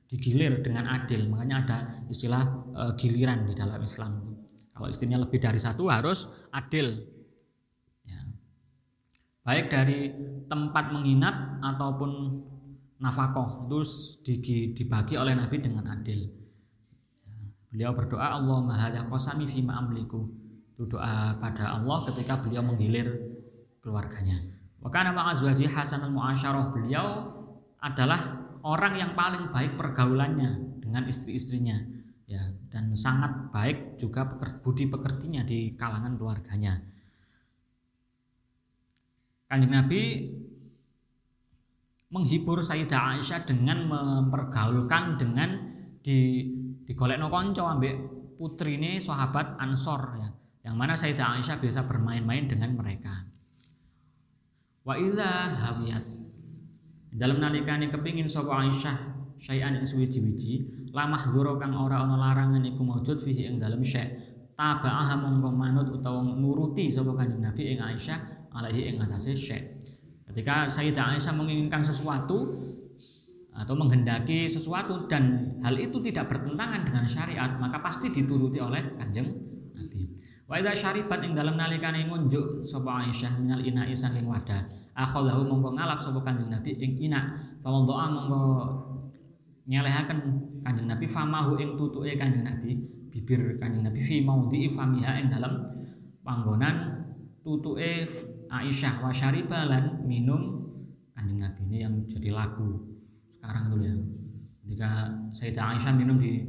[0.09, 1.77] digilir dengan adil makanya ada
[2.11, 2.43] istilah
[2.75, 4.35] e, giliran di dalam Islam
[4.73, 7.01] kalau istrinya lebih dari satu harus adil
[8.05, 8.21] ya.
[9.41, 10.13] baik dari
[10.45, 12.11] tempat menginap ataupun
[13.01, 13.79] nafkah itu
[14.75, 16.42] dibagi oleh Nabi dengan adil ya.
[17.73, 20.29] Beliau berdoa Allah maha qasami fima amliku
[20.77, 23.09] itu doa pada Allah ketika beliau menggilir
[23.81, 24.37] keluarganya.
[24.77, 27.33] Maka nama azwaji hasanul muasyarah beliau
[27.81, 28.19] adalah
[28.61, 31.81] orang yang paling baik pergaulannya dengan istri-istrinya
[32.29, 34.29] ya dan sangat baik juga
[34.61, 36.77] budi pekertinya di kalangan keluarganya.
[39.49, 40.01] Kanjeng Nabi
[42.13, 45.49] menghibur Sayyidah Aisyah dengan mempergaulkan dengan
[46.01, 46.49] di
[46.87, 47.95] digolekno kanca ambek
[48.35, 50.29] putrine sahabat Ansor ya.
[50.63, 53.27] Yang mana Sayyidah Aisyah biasa bermain-main dengan mereka.
[54.83, 55.27] Wa idza
[55.59, 56.05] hawiyat
[57.13, 58.97] dalam nalikane kepingin sapa Aisyah
[59.39, 64.07] syai'an ing suwiji-wiji la mahdzura kang ora ana larangan iku maujud fihi ing dalem syai'
[64.55, 69.63] taba'ah mongko manut utawa nuruti sapa kanjeng Nabi ing Aisyah alaihi ing atase syai'
[70.31, 72.49] ketika Sayyidah Aisyah menginginkan sesuatu
[73.53, 79.29] atau menghendaki sesuatu dan hal itu tidak bertentangan dengan syariat maka pasti dituruti oleh kanjeng
[79.77, 80.09] Nabi.
[80.49, 84.65] Wa idza syaribat ing dalem nalikane ngunjuk sapa Aisyah minal ina'i saking wadah.
[84.93, 87.33] Akhalahu mongko ngalap sapa Kanjeng Nabi ing ina.
[87.61, 88.41] Fawadha'a mongko
[89.69, 90.19] nyelehaken
[90.61, 92.77] Kanjeng Nabi famahu ing tutuke Kanjeng Nabi
[93.09, 95.61] bibir Kanjeng Nabi fi maudhi famiha ing dalam
[96.21, 97.05] panggonan
[97.41, 98.09] tutuke
[98.49, 99.01] Aisyah.
[99.01, 100.69] Wa syaribalan minum
[101.17, 102.92] Kanjeng Nabi ini yang jadi lagu
[103.43, 103.95] sekarang dulu ya.
[104.63, 106.47] Ketika Sayyidah Aisyah minum di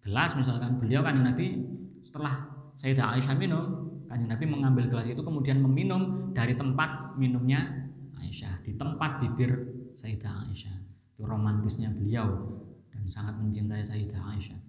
[0.00, 1.60] gelas misalkan beliau Kanjeng Nabi
[2.00, 2.48] setelah
[2.80, 8.72] Sayyidah Aisyah minum Kanjeng Nabi mengambil gelas itu kemudian meminum dari tempat minumnya Aisyah di
[8.72, 9.52] tempat bibir
[10.00, 10.72] Sayyidah Aisyah.
[11.12, 12.56] Itu romantisnya beliau
[12.88, 14.60] dan sangat mencintai Sayyidah Aisyah.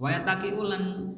[0.00, 1.12] Wayataki ulan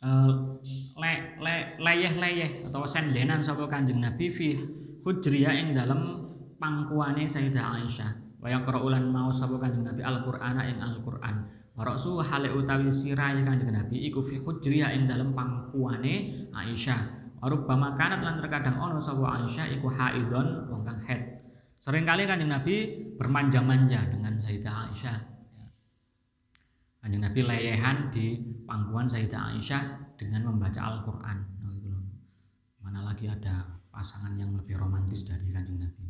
[0.00, 0.56] uh,
[0.96, 4.56] le, le, leyeh-leyeh atau sendenan sapa Kanjeng Nabi fi
[5.04, 11.56] hujriya ing dalam pangkuane Sayyidah Aisyah waya ulan mau sapa Kanjeng Nabi Al-Qur'ana ing Al-Qur'an
[11.76, 17.28] Rasul hale utawi sirai Kanjeng Nabi iku fi hujriya ing dalem pangkuane Aisyah.
[17.44, 21.20] Arubama kanat lan terkadang ono sapa Aisyah iku haidon wong kang haid.
[21.76, 22.76] Seringkali Kanjeng Nabi
[23.20, 25.16] bermanja-manja dengan Sayyidah Aisyah.
[27.04, 31.60] Kanjeng Nabi leyehan di pangkuan Sayyidah Aisyah dengan membaca Al-Qur'an.
[31.60, 31.76] Nah,
[32.80, 36.05] Mana lagi ada pasangan yang lebih romantis dari Kanjeng Nabi.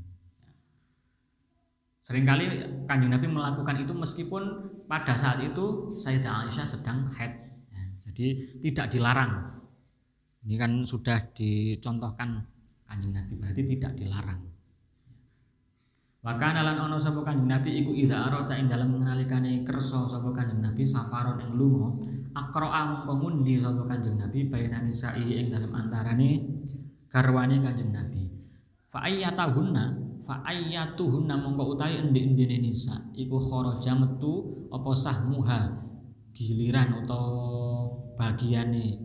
[2.07, 4.43] Seringkali Kanjeng Nabi melakukan itu meskipun
[4.87, 7.35] pada saat itu Sayyidah Aisyah sedang haid.
[7.67, 8.27] Ya, jadi
[8.63, 9.59] tidak dilarang.
[10.47, 12.47] Ini kan sudah dicontohkan
[12.87, 14.39] Kanjeng Nabi berarti tidak dilarang.
[16.23, 20.63] Maka nalan ono sapa Kanjeng Nabi iku idza arata ing dalem mengalikane kersa sapa Kanjeng
[20.63, 21.91] Nabi safaron ing lunga
[22.39, 26.63] aqra'a mongko ngundi sapa Kanjeng Nabi bayana nisa'i ing dalem antarane
[27.11, 28.31] garwane Kanjeng Nabi.
[28.95, 32.99] Fa ayyatahunna fa ayyatuhunna mongko utawi endi-endine nisa.
[33.15, 35.87] Iku kharaja metu apa sahmuha?
[36.35, 37.87] Giliran utawa
[38.19, 38.99] bagiane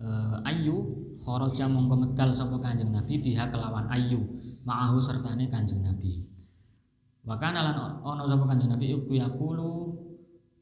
[0.00, 3.20] uh, ayu kharaja mongko medal sapa Kanjeng Nabi?
[3.20, 6.24] Biha kelawan ayu ma'ahu sertane Kanjeng Nabi.
[7.22, 8.96] Wa kana lan ana sapa Kanjeng Nabi?
[8.96, 9.72] Iku yaqulu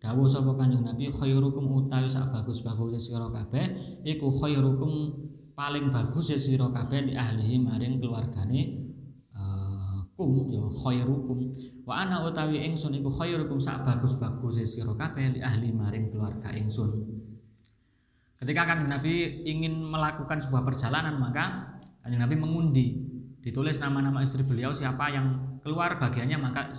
[0.00, 5.12] dawuh sapa kanjeng Nabi khairukum utawi sak bagus-bagus sira kabeh iku khairukum
[5.52, 8.89] paling bagus ya sira kabeh di ahlihi maring keluargane
[10.20, 11.48] kum ya khairukum
[11.88, 17.08] wa ana utawi ingsun iku khairukum sak bagus-bagus sira kabeh di ahli maring keluarga ingsun
[18.36, 21.72] ketika kanjeng Nabi ingin melakukan sebuah perjalanan maka
[22.04, 23.00] kanjeng Nabi mengundi
[23.40, 26.76] ditulis nama-nama istri beliau siapa yang keluar bagiannya maka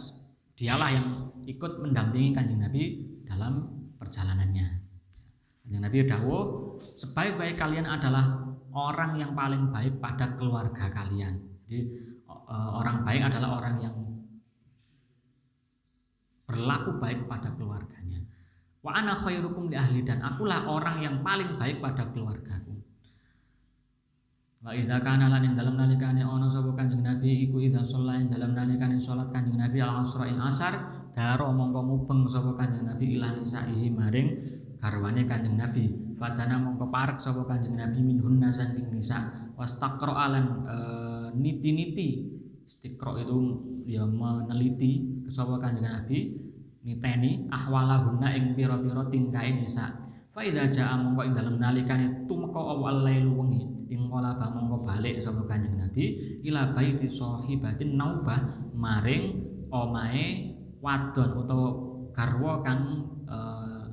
[0.54, 1.08] dialah yang
[1.50, 3.66] ikut mendampingi kanjeng Nabi dalam
[3.98, 4.68] perjalanannya.
[5.66, 6.44] Kanjeng Nabi dawuh,
[6.94, 11.42] sebaik-baik kalian adalah orang yang paling baik pada keluarga kalian.
[11.66, 11.80] Jadi
[12.52, 13.96] orang baik adalah orang yang
[16.44, 18.20] berlaku baik pada keluarganya.
[18.82, 22.76] Wa ana khairukum li ahli dan akulah orang yang paling baik pada keluargaku.
[24.62, 28.30] Wa idza kana lan ing dalem nalikane ana sapa Kanjeng Nabi iku idza sholat ing
[28.30, 33.36] dalem nalikane salat Kanjeng Nabi al-asra ing asar daro mongko mubeng sapa kanjeng Nabi ilah
[33.36, 34.30] nisaihi maring
[34.80, 40.78] garwane kanjeng Nabi fadana mongko parek sapa kanjeng Nabi minhunna saking nisa wastaqra alan e,
[41.36, 43.38] niti-niti istiqra itu
[43.88, 46.38] ya meneliti sapa kanjeng Nabi
[46.82, 49.96] niteni ahwalahunna ing pira-pira tingkae nisa
[50.32, 55.22] fa idza jaa mongko ing dalem nalikane tumeka awal lail wengi ing kala mongko balik
[55.22, 60.52] sapa kanjeng Nabi ila baiti sahibatin naubah maring omae
[60.82, 61.70] wadon utawa
[62.12, 62.82] garwa kang
[63.30, 63.38] e,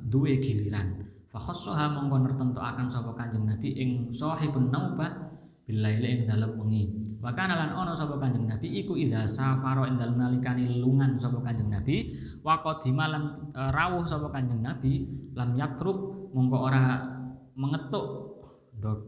[0.08, 1.04] duwe giliran.
[1.28, 5.27] Fa khassaha mongko nertentukaken sapa Kanjeng Nabi ing sahibun naubah
[5.68, 6.88] bilaili ing dalem wengi
[7.20, 11.44] wa kana lan ana sapa Kanjeng Nabi iku idza safara ing dalem nalikane lungan sapa
[11.44, 15.04] Kanjeng Nabi wa qadima lan e, rawuh sapa Kanjeng Nabi
[15.36, 17.04] lam yatruk mongko ora
[17.52, 18.06] mengetuk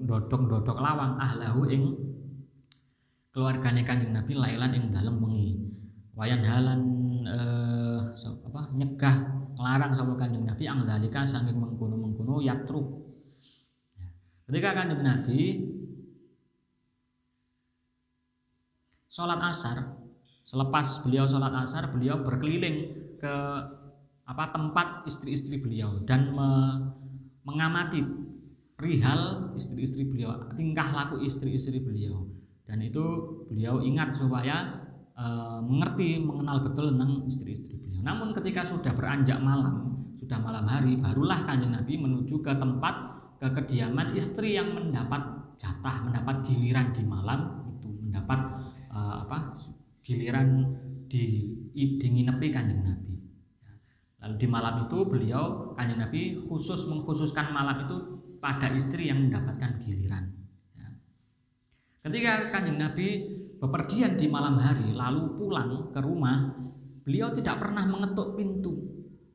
[0.05, 1.97] dodok-dodok lawang ahlahu ing
[3.33, 5.57] keluargane Kanjeng Nabi lailan ing dalem wengi
[6.13, 6.81] wayan halan
[7.25, 9.17] eh, apa nyegah
[9.57, 13.09] larang sama kanjeng Nabi ang saking mengkuno mengkuno yatruk
[13.97, 14.09] ya.
[14.49, 15.41] ketika kanjeng Nabi
[19.11, 19.99] sholat asar
[20.47, 23.35] selepas beliau sholat asar beliau berkeliling ke
[24.25, 26.49] apa tempat istri-istri beliau dan me,
[27.43, 28.07] mengamati
[28.79, 32.31] perihal istri-istri beliau tingkah laku istri-istri beliau
[32.71, 33.03] dan itu
[33.51, 34.71] beliau ingat supaya
[35.19, 35.27] e,
[35.67, 38.07] mengerti mengenal betul tentang istri-istri beliau.
[38.07, 42.95] Namun ketika sudah beranjak malam, sudah malam hari, barulah kanjeng Nabi menuju ke tempat
[43.43, 48.39] ke kediaman istri yang mendapat jatah, mendapat giliran di malam itu, mendapat
[49.31, 49.55] apa
[50.03, 50.75] giliran
[51.07, 53.15] di dinginepi kanjeng Nabi.
[54.19, 57.97] Lalu di malam itu beliau kanjeng Nabi khusus mengkhususkan malam itu
[58.43, 60.35] pada istri yang mendapatkan giliran.
[60.75, 60.99] Ya.
[62.03, 66.51] Ketika kanjeng Nabi bepergian di malam hari lalu pulang ke rumah,
[67.07, 68.75] beliau tidak pernah mengetuk pintu.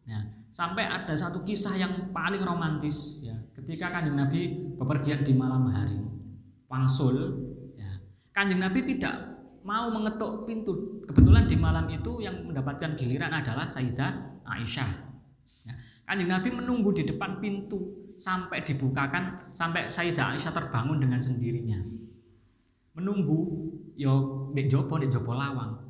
[0.04, 0.22] Ya,
[0.52, 5.98] sampai ada satu kisah yang paling romantis ya, ketika Kanjeng Nabi bepergian di malam hari.
[6.70, 7.16] Wangsul
[7.74, 7.90] ya.
[8.36, 9.35] Kanjeng Nabi tidak
[9.66, 11.02] mau mengetuk pintu.
[11.10, 14.90] Kebetulan di malam itu yang mendapatkan giliran adalah Sayyidah Aisyah.
[15.66, 15.74] Ya.
[16.06, 21.82] Kanjeng Nabi menunggu di depan pintu sampai dibukakan sampai Sayyidah Aisyah terbangun dengan sendirinya.
[22.94, 25.82] Menunggu yo nek jopo nek jopo lawang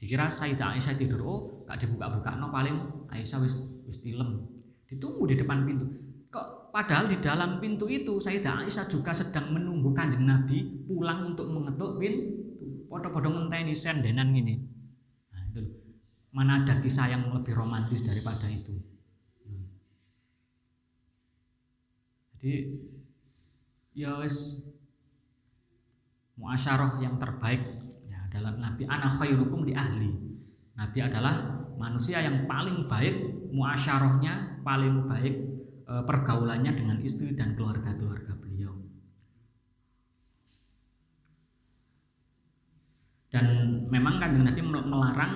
[0.00, 4.48] dikira Sayyidah Aisyah tidur oh gak dibuka-buka no paling Aisyah wis wis tilem
[4.88, 5.86] ditunggu di depan pintu
[6.30, 11.52] kok padahal di dalam pintu itu Sayyidah Aisyah juga sedang menunggu kanjeng Nabi pulang untuk
[11.52, 12.39] mengetuk pintu
[12.90, 14.58] podo-podo ngenteni sendenan gini
[15.30, 15.62] nah itu
[16.34, 18.74] mana ada kisah yang lebih romantis daripada itu?
[19.46, 19.66] Hmm.
[22.34, 22.52] jadi
[23.94, 24.66] ya wis
[26.40, 27.60] muasyarah yang terbaik
[28.08, 30.08] ya adalah Nabi anak khairukum di ahli.
[30.80, 33.20] Nabi adalah manusia yang paling baik
[33.52, 35.36] muasyarahnya paling baik
[35.84, 38.72] e, pergaulannya dengan istri dan keluarga-keluarga beliau
[43.30, 43.46] dan
[43.86, 45.32] memang kan Nabi melarang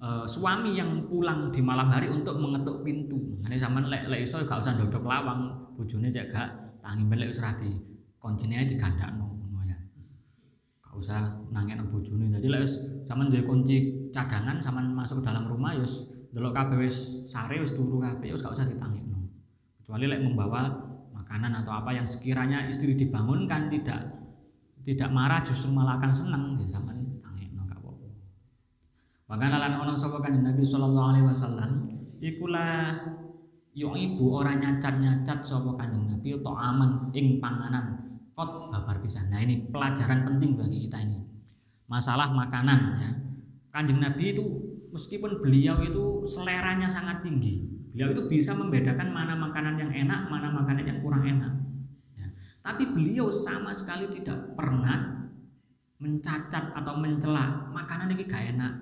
[0.00, 3.36] e, suami yang pulang di malam hari untuk mengetuk pintu.
[3.44, 6.48] Ini zaman lek lek iso gak usah dodok lawang bojone cek gak
[6.80, 7.68] tangi melek wis rapi
[8.16, 9.36] kuncinya digandakno
[10.90, 11.22] gak usah
[11.54, 12.32] nangin bojone.
[12.32, 12.64] Jadi lek
[13.04, 15.86] sampean duwe kunci cadangan sampean masuk ke dalam rumah ya
[16.34, 19.18] delok kabeh wis sare wis turu kabeh ya gak usah ditangikno
[19.82, 20.66] kecuali lek membawa
[21.14, 24.18] makanan atau apa yang sekiranya istri dibangunkan tidak
[24.86, 26.89] tidak marah justru malah akan senang ya apa-apa
[29.30, 31.86] Makanya lan ono sapa kanjeng Nabi sallallahu alaihi wasallam
[32.18, 32.98] ikulah
[33.78, 39.30] yang ibu orang nyacat-nyacat sapa kanjeng Nabi aman ing panganan kot babar pisan.
[39.30, 41.22] Nah ini pelajaran penting bagi kita ini.
[41.86, 43.10] Masalah makanan ya.
[43.70, 44.42] Kanjeng Nabi itu
[44.90, 50.50] meskipun beliau itu seleranya sangat tinggi, Beliau itu bisa membedakan mana makanan yang enak, mana
[50.54, 51.54] makanan yang kurang enak.
[52.14, 52.30] Ya.
[52.62, 55.26] Tapi beliau sama sekali tidak pernah
[55.98, 58.72] mencacat atau mencela makanan ini gak enak,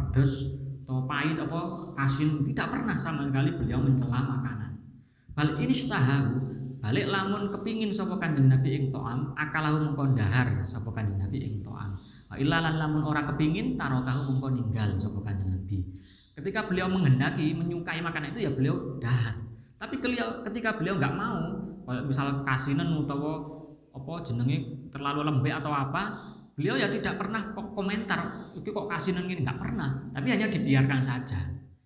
[0.00, 1.60] pedes atau pahit apa
[1.94, 4.80] kasin tidak pernah sama sekali beliau mencela makanan.
[5.36, 6.26] Balik ini tahu
[6.80, 11.54] balik lamun kepingin sapa kanjeng Nabi ing to'am akalahu mengko dahar sapa kanjeng Nabi ing
[11.60, 11.94] to'am.
[12.34, 15.78] Ilalan lamun ora kepingin tarokahu mengko ninggal sapa kanjeng Nabi.
[16.40, 19.36] Ketika beliau menghendaki menyukai makanan itu ya beliau dahar.
[19.76, 19.96] Tapi
[20.48, 21.40] ketika beliau nggak mau,
[21.84, 26.16] kalau misal kasinan atau apa jenenge terlalu lembek atau apa,
[26.54, 31.38] beliau ya tidak pernah komentar itu kok kasinan ini nggak pernah, tapi hanya dibiarkan saja.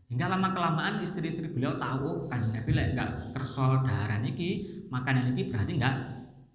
[0.09, 5.49] Hingga lama kelamaan istri-istri beliau tahu kan Nabi lek nggak kerso daharan iki, makanan ini
[5.49, 5.97] berarti nggak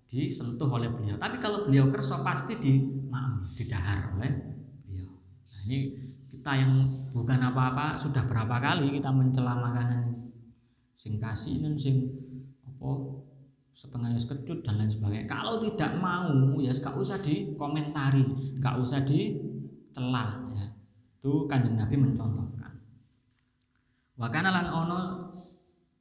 [0.10, 1.18] disentuh oleh beliau.
[1.20, 2.74] Tapi kalau beliau kerso pasti di
[3.10, 4.32] maaf didahar oleh
[4.86, 5.12] beliau.
[5.14, 5.78] Nah, ini
[6.30, 6.72] kita yang
[7.12, 10.30] bukan apa-apa sudah berapa kali kita mencela makanan
[10.96, 12.08] sing kasinan sing
[12.64, 13.19] apa
[13.74, 15.28] setengahnya sekejut dan lain sebagainya.
[15.30, 18.24] Kalau tidak mau ya gak usah dikomentari
[18.60, 20.66] gak usah dicela ya.
[21.20, 22.74] Itu kanjeng nabi mencontohkan.
[24.20, 25.00] Wakana lan ono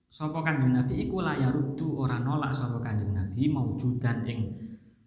[0.09, 4.59] sapa kanjeng nabi iku la yaruddu ora nolak sapa kanjeng nabi maujudan ing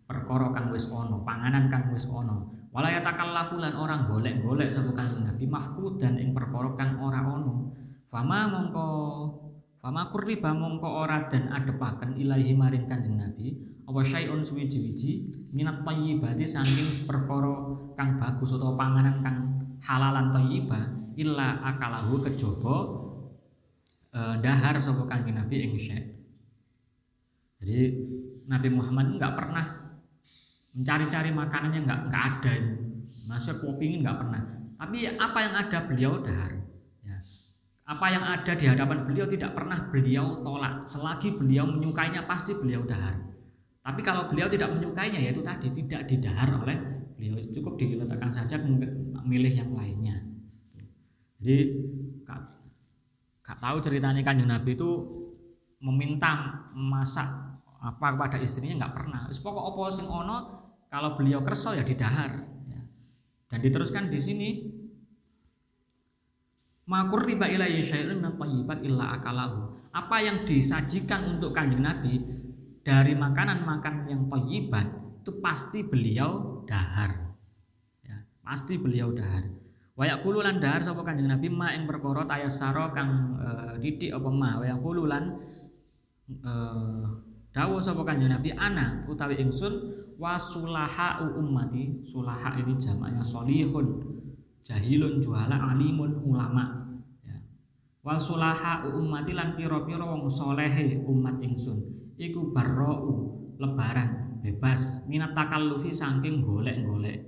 [0.08, 2.62] perkara kang wis ono panganan kang wis ono.
[2.72, 7.76] Wala yatakallafu lan orang golek-golek sapa kanjeng Nabi mafkudan ing perkara kang ora ono.
[8.08, 8.88] Fama mongko
[9.82, 13.58] fama kurriba mongko ora dan adepaken ilahi maring kanjeng Nabi
[13.90, 19.38] apa syai'un suwiji-wiji minat thayyibati saking perkara kang bagus atau panganan kang
[19.82, 20.80] halalan thayyiba
[21.18, 22.78] illa akalahu kejaba
[24.14, 26.08] eh, dahar sapa kanjeng Nabi ing syai'.
[27.62, 27.82] Jadi
[28.48, 29.66] Nabi Muhammad enggak pernah
[30.72, 32.74] mencari-cari makanan yang nggak nggak ada itu
[33.28, 34.42] masih kopi nggak pernah
[34.80, 36.61] tapi apa yang ada beliau dahar.
[37.92, 42.88] Apa yang ada di hadapan beliau tidak pernah beliau tolak selagi beliau menyukainya pasti beliau
[42.88, 43.20] dahar
[43.84, 46.78] tapi kalau beliau tidak menyukainya yaitu tadi tidak didahar oleh
[47.20, 50.24] beliau cukup diletakkan saja memilih yang lainnya
[51.42, 51.58] jadi
[52.24, 52.40] gak,
[53.44, 54.90] gak tahu ceritanya kanjeng Nabi itu
[55.82, 57.26] meminta masak
[57.82, 59.22] apa kepada istrinya nggak pernah.
[59.34, 60.38] Pokok opo ono
[60.86, 62.46] kalau beliau kerso ya didahar.
[62.70, 62.82] Ya.
[63.50, 64.50] Dan diteruskan di sini
[66.86, 69.92] makur riba ilaihi syai'un min illa akalahu.
[69.92, 72.18] Apa yang disajikan untuk kanjeng Nabi
[72.82, 74.88] dari makanan-makanan yang thayyibat
[75.22, 77.38] itu pasti beliau dahar.
[78.02, 79.46] Ya, pasti beliau dahar.
[80.00, 84.58] Wayak kululan dahar sapa kanjeng Nabi ma ing perkara tayassara kang e, didik apa ma
[84.58, 85.38] wayak kululan
[86.26, 86.52] e,
[87.54, 94.02] dawuh sapa kanjeng Nabi ana utawi ingsun wasulaha ummati sulaha ini jamaknya solihun
[94.66, 96.90] jahilun juhala alimun ulama.
[97.26, 97.38] Ya.
[98.02, 101.82] wasulaha ummati lan piro-piro wong solehe umat ingsun.
[102.18, 107.26] Iku barrou lebaran bebas minat takallufi saking golek-golek.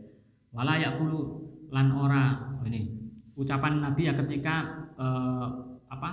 [0.54, 1.42] Wala yakulu
[1.74, 2.90] lan ora ini
[3.34, 5.48] ucapan Nabi ya ketika eh,
[5.90, 6.10] apa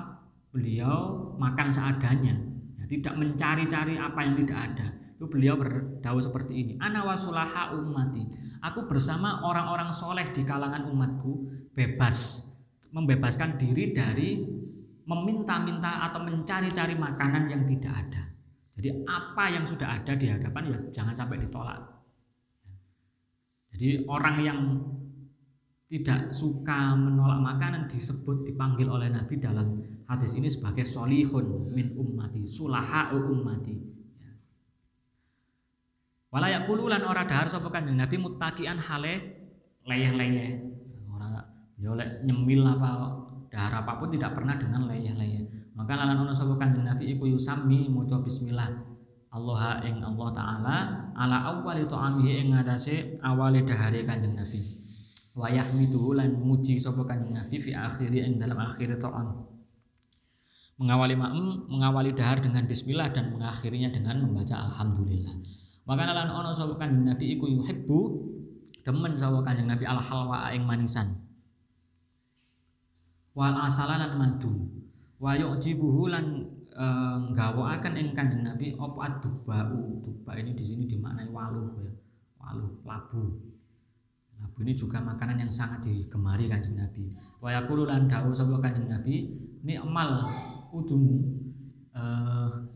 [0.51, 2.37] beliau makan seadanya.
[2.81, 4.89] Ya, tidak mencari-cari apa yang tidak ada
[5.21, 6.73] itu beliau berdawuh seperti ini.
[6.81, 8.25] Ana wasulaha ummati.
[8.65, 11.45] Aku bersama orang-orang soleh di kalangan umatku
[11.77, 12.49] bebas
[12.89, 14.41] membebaskan diri dari
[15.05, 18.33] meminta-minta atau mencari-cari makanan yang tidak ada.
[18.81, 21.85] Jadi apa yang sudah ada di hadapan ya jangan sampai ditolak.
[23.77, 24.61] Jadi orang yang
[25.85, 32.49] tidak suka menolak makanan disebut dipanggil oleh Nabi dalam hadis ini sebagai solihun min ummati
[32.49, 34.00] sulaha ummati
[36.31, 39.15] Wala yaqulu lan ora dahar sapa kanjeng Nabi muttaqian hale
[39.83, 40.51] leyeh-leyeh.
[41.11, 41.43] Ora
[41.75, 43.19] yo lek nyemil apa
[43.51, 45.75] dahar apa pun tidak pernah dengan leyeh-leyeh.
[45.75, 48.71] Maka lan ono sapa kanjeng Nabi iku yusami maca bismillah.
[49.31, 50.77] Allah ing Allah taala
[51.15, 54.63] ala awwali ta'amihi ing ngatasé awale dahare kanjeng Nabi.
[55.35, 59.51] Wa yahmidu lan muji sapa kanjeng Nabi fi akhiri ing dalam akhir ta'am.
[60.79, 65.60] Mengawali ma'em, mengawali dahar dengan bismillah dan mengakhirinya dengan membaca alhamdulillah.
[65.91, 67.99] Maka lan ono sapa kanjeng Nabi iku yuhibbu
[68.87, 71.19] demen sapa kanjeng Nabi al halwa ing manisan.
[73.35, 74.71] Wal asala lan madu.
[75.19, 76.87] Wa yujibuhu lan e,
[77.35, 79.99] nggawaken ing kanjeng Nabi apa adubau.
[79.99, 81.91] Duba ini di sini dimaknai waluh ya.
[82.39, 83.51] Waluh, labu.
[84.39, 87.11] Labu ini juga makanan yang sangat digemari kanjeng Nabi.
[87.43, 89.27] Wa yaqulu lan dawuh sapa kanjeng Nabi,
[89.67, 90.23] nikmal
[90.71, 91.19] udumu
[91.91, 92.70] eh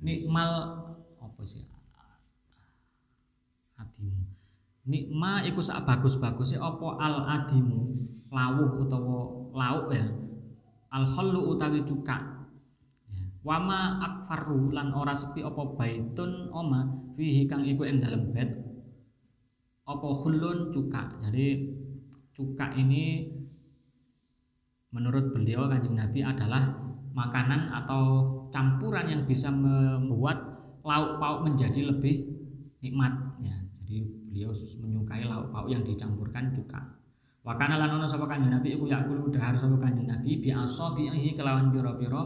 [0.00, 0.50] nikmal
[1.20, 1.64] apa sih?
[3.76, 4.36] Hatimu
[4.86, 7.90] nikma iku sak bagus-bagusnya apa al adimu
[8.30, 10.06] lawuh utawa lauk ya?
[10.94, 12.46] Al khallu utawi cuka.
[13.10, 13.22] Ya.
[13.42, 16.86] wama akfaru lan ora sepi apa baitun oma
[17.18, 18.50] fihi kang iku ing dalem bed.
[19.86, 21.14] Khulun cuka.
[21.22, 21.46] Jadi
[22.34, 23.30] cuka ini
[24.90, 26.74] menurut beliau kanjeng Nabi adalah
[27.14, 28.02] makanan atau
[28.56, 30.40] campuran yang bisa membuat
[30.80, 32.24] lauk pauk menjadi lebih
[32.80, 33.12] nikmat
[33.44, 33.52] ya.
[33.84, 34.00] Jadi
[34.32, 36.80] beliau menyukai lauk pauk yang dicampurkan cuka.
[37.44, 41.68] Wakana lan ono sapa kanjeng Nabi iku yakulu dahar sapa kanjeng Nabi bi asabihi kelawan
[41.68, 42.24] pira-pira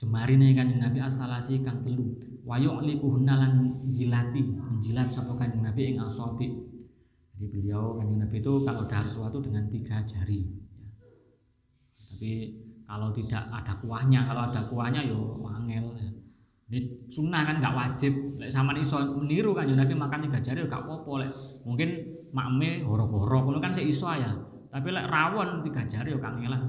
[0.00, 2.16] jemarine kanjeng Nabi asalasi kang telu.
[2.40, 3.52] Wa yu'likuhunna lan
[3.92, 6.48] jilati, menjilat sapa kanjeng Nabi ing asabi.
[7.36, 10.48] Jadi beliau kanjeng Nabi itu kalau dahar sesuatu dengan tiga jari.
[10.80, 10.88] Ya.
[12.08, 12.32] Tapi
[12.90, 15.94] kalau tidak ada kuahnya, kalau ada kuahnya yo wangel.
[16.66, 18.10] Ini sunnah kan nggak wajib.
[18.42, 21.30] Lek sama iso meniru kan Nabi makan tiga jari gak apa-apa lek.
[21.66, 21.90] Mungkin
[22.34, 24.34] makme horo-horo ngono kan sik iso ya.
[24.70, 26.66] Tapi lek rawon tiga jari yo kangelan.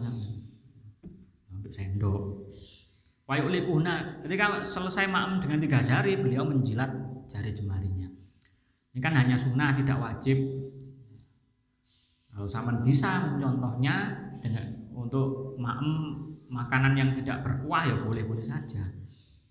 [1.49, 2.49] Ambil sendok.
[3.25, 6.89] Wayu likuhna ketika selesai makam dengan tiga jari beliau menjilat
[7.29, 8.09] jari jemarinya.
[8.93, 10.37] Ini kan hanya sunnah tidak wajib.
[12.29, 15.55] Kalau sama bisa contohnya dengan untuk
[16.51, 18.83] makanan yang tidak berkuah ya boleh-boleh saja.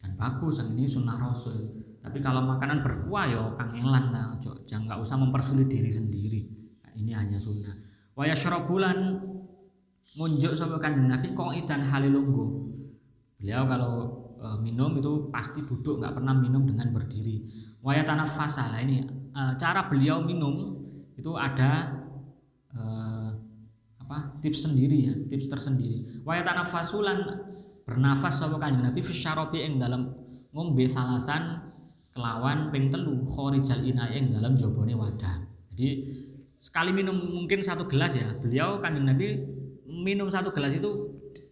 [0.01, 1.69] Dan bagus dan ini sunnah rasul.
[2.01, 6.41] Tapi kalau makanan berkuah ya kangelan lah jangan nggak usah mempersulit diri sendiri.
[6.81, 7.77] Nah, ini hanya sunnah.
[8.17, 9.21] Waya syarabulan
[10.17, 12.73] ngunjuk sama kanjeng nabi kok idan halilunggu.
[13.37, 13.93] Beliau kalau
[14.41, 17.47] e, minum itu pasti duduk nggak pernah minum dengan berdiri.
[17.85, 20.81] Waya tanah fasal ini e, cara beliau minum
[21.17, 22.01] itu ada
[22.73, 22.81] e,
[24.11, 27.47] apa tips sendiri ya tips tersendiri waya fasulan
[27.87, 29.15] bernafas sapa kanjeng Nabi fi
[29.63, 30.11] ing dalam
[30.51, 31.71] ngombe salasan
[32.11, 35.47] kelawan ping telu khorijal ina ing dalam jobone wadah.
[35.71, 35.89] Jadi
[36.59, 38.27] sekali minum mungkin satu gelas ya.
[38.43, 39.39] Beliau kanjeng Nabi
[39.87, 40.91] minum satu gelas itu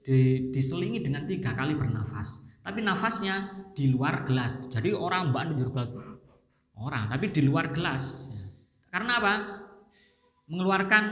[0.03, 2.59] di, diselingi dengan tiga kali bernafas.
[2.63, 4.67] Tapi nafasnya di luar gelas.
[4.69, 5.91] Jadi orang mbak di gelas
[6.79, 8.35] orang, tapi di luar gelas.
[8.91, 9.35] Karena apa?
[10.49, 11.05] Mengeluarkan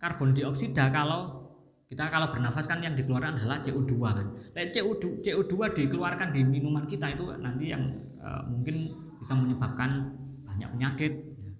[0.00, 1.46] karbon dioksida kalau
[1.86, 4.26] kita kalau bernafas kan yang dikeluarkan adalah CO2 kan.
[4.58, 7.82] CO2 CO2 dikeluarkan di minuman kita itu nanti yang
[8.18, 8.90] uh, mungkin
[9.22, 11.52] bisa menyebabkan banyak penyakit ya.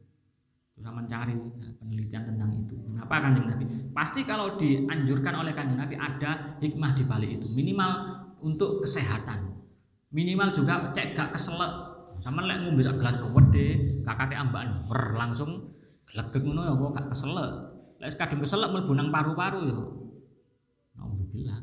[0.74, 2.74] Susah mencari ya, penelitian tentang itu.
[2.74, 3.64] Kenapa kanjeng Nabi?
[3.94, 7.46] Pasti kalau dianjurkan oleh kanjeng Nabi ada hikmah di balik itu.
[7.54, 7.90] Minimal
[8.42, 9.54] untuk kesehatan.
[10.10, 11.70] Minimal juga cek gak keselak.
[12.18, 14.80] Sama lek ngombe sak gelas kewede, kakate ambaan
[15.14, 15.76] langsung
[16.16, 17.50] legek ngono ya kok gak keselak.
[17.96, 19.72] Lek kadung keselak mlebu nang paru-paru
[20.96, 21.58] Alhamdulillah.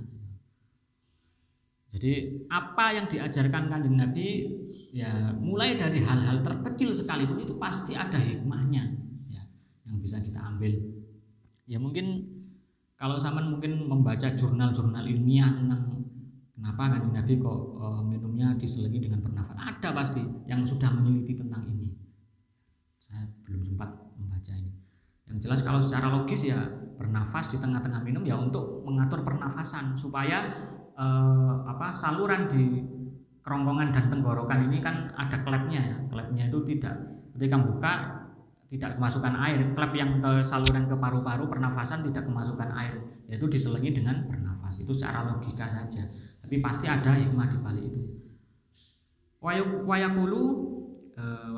[1.94, 4.50] Jadi apa yang diajarkan kanjeng Nabi
[4.90, 8.98] ya mulai dari hal-hal terkecil sekalipun itu pasti ada hikmahnya
[9.30, 9.44] ya
[9.86, 10.74] yang bisa kita ambil.
[11.70, 12.26] Ya mungkin
[12.98, 16.10] kalau sama mungkin membaca jurnal-jurnal ilmiah tentang
[16.58, 21.62] kenapa kanjeng Nabi kok uh, minumnya diselingi dengan bernafas ada pasti yang sudah meneliti tentang
[21.70, 21.94] ini.
[22.98, 24.03] Saya belum sempat.
[25.34, 26.62] Yang jelas kalau secara logis ya
[26.94, 30.46] bernafas di tengah-tengah minum ya untuk mengatur pernafasan supaya
[30.94, 32.86] eh, apa saluran di
[33.42, 35.98] kerongkongan dan tenggorokan ini kan ada klepnya ya.
[36.06, 36.94] Klepnya itu tidak
[37.34, 37.94] ketika buka
[38.70, 42.94] tidak kemasukan air klep yang ke saluran ke paru-paru pernafasan tidak kemasukan air
[43.26, 44.78] yaitu diselingi dengan bernafas.
[44.78, 46.06] Itu secara logika saja.
[46.46, 48.02] Tapi pasti ada hikmah di balik itu.
[49.42, 50.44] Wayakulu
[51.18, 51.50] eh,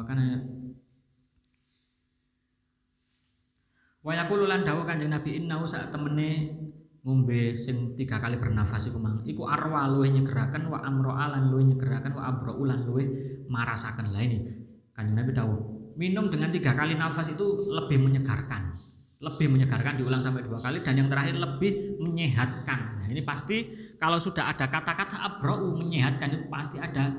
[4.05, 6.53] Wa yaqulu lan dawuh Kanjeng Nabi innahu sak temene
[7.01, 9.25] ngombe sing tiga kali bernafas iku mang.
[9.25, 13.09] Iku arwa luwih nyegeraken wa amroa lan luwih nyegeraken wa abro lan luwih
[13.49, 14.13] marasaken.
[14.13, 14.45] Lah ini
[14.93, 15.57] Kanjeng Nabi dawuh
[15.97, 18.77] minum dengan tiga kali nafas itu lebih menyegarkan
[19.25, 23.01] lebih menyegarkan diulang sampai dua kali dan yang terakhir lebih menyehatkan.
[23.01, 23.65] Nah ini pasti
[23.97, 27.09] kalau sudah ada kata-kata abrou menyehatkan itu pasti ada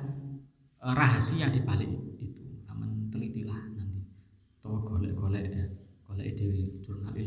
[0.87, 2.06] eh, rahasia di balik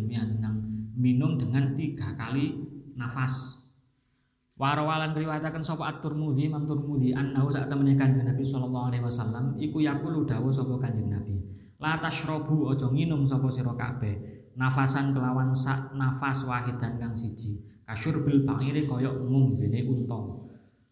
[0.09, 0.57] ilmiah tentang
[0.97, 2.57] minum dengan tiga kali
[2.97, 3.61] nafas.
[4.57, 9.79] Warawalan riwayataken sapa at-Tirmidzi Imam Tirmidzi annahu saat temene Kanjeng Nabi sallallahu alaihi wasallam iku
[9.79, 11.39] yaqulu dawuh sapa Kanjeng Nabi
[11.79, 14.19] la tashrabu aja nginum sapa sira kabeh
[14.59, 20.19] nafasan kelawan sak nafas wahidan kang siji kasyur bil ba'iri kaya ngombene unta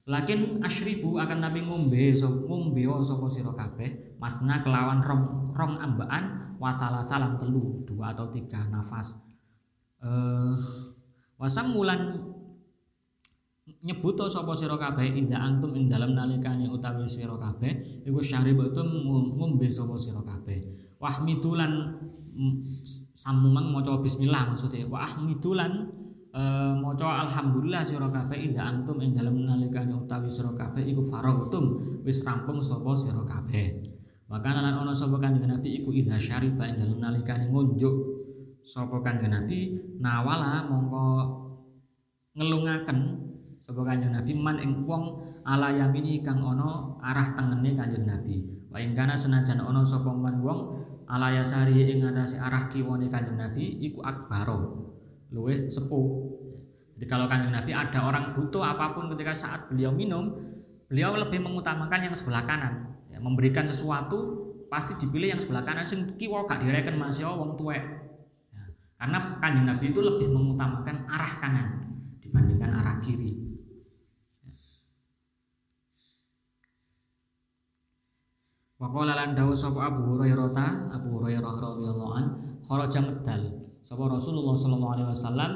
[0.08, 2.16] lakin asyribu akan tapi ngombe
[2.48, 8.72] ngombe sapa sira kabeh masna kelawan rong rong ambaan wasala salang telu dua atau tiga
[8.72, 9.20] nafas.
[10.00, 10.56] Uh,
[11.36, 12.24] wasam mulan
[13.84, 18.88] nyebuto sapa sira kabeh idza antum ing dalem nalikane utawi sira kabeh iku syaribatum
[19.36, 20.88] ngombe sapa sira kabeh.
[21.04, 22.00] Wahmidulan
[23.12, 25.90] samumang maca bismillah maksudnya wahmidulan
[26.38, 26.44] e,
[26.78, 32.22] maca alhamdulillah sira kabeh idza antum ing dalem nalikane utawi sira kabeh iku faragtum wis
[32.22, 33.98] rampung sapa sira kabeh.
[34.28, 37.96] Maka lan ana sapa kanjeng Nabi iku idza syariba ing dalem nalikane ngunjuk
[38.62, 41.06] sapa kanjeng Nabi nawala mongko
[42.38, 43.00] ngelungaken
[43.64, 48.68] sapa kanjeng Nabi man ing wong ala yamini kang ana arah tengene kanjeng Nabi.
[48.68, 50.60] Wa ing kana senajan ana sapa man wong
[51.08, 54.88] ala yasari ing atase arah kiwane kanjeng Nabi iku akbaro
[55.32, 56.08] luwih sepuh.
[56.98, 60.34] Jadi kalau kanjeng Nabi ada orang butuh apa pun ketika saat beliau minum,
[60.90, 62.98] beliau lebih mengutamakan yang sebelah kanan.
[63.12, 67.54] Ya, memberikan sesuatu pasti dipilih yang sebelah kanan sing kiwa gak direken Mas yo wong
[67.54, 67.84] tuwek.
[68.50, 68.64] Ya,
[68.98, 71.68] karena kanjeng Nabi itu lebih mengutamakan arah kanan
[72.18, 73.46] dibandingkan arah kiri.
[78.78, 82.26] Wa qala lan dawu sapa Abu Hurairah Abu Hurairah radhiyallahu an
[82.62, 83.42] kharaja medal
[83.88, 85.52] sapa Rasulullah sallallahu alaihi wasallam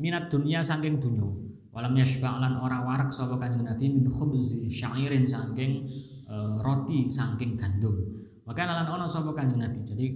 [0.00, 1.28] minat dunia saking dunya
[1.68, 5.84] walam yashba' lan ora warak sapa kanjeng Nabi min khubzi syairin saking
[6.32, 8.24] uh, roti saking gandum.
[8.48, 9.84] Maka lan ono sapa kanjeng Nabi.
[9.84, 10.06] Jadi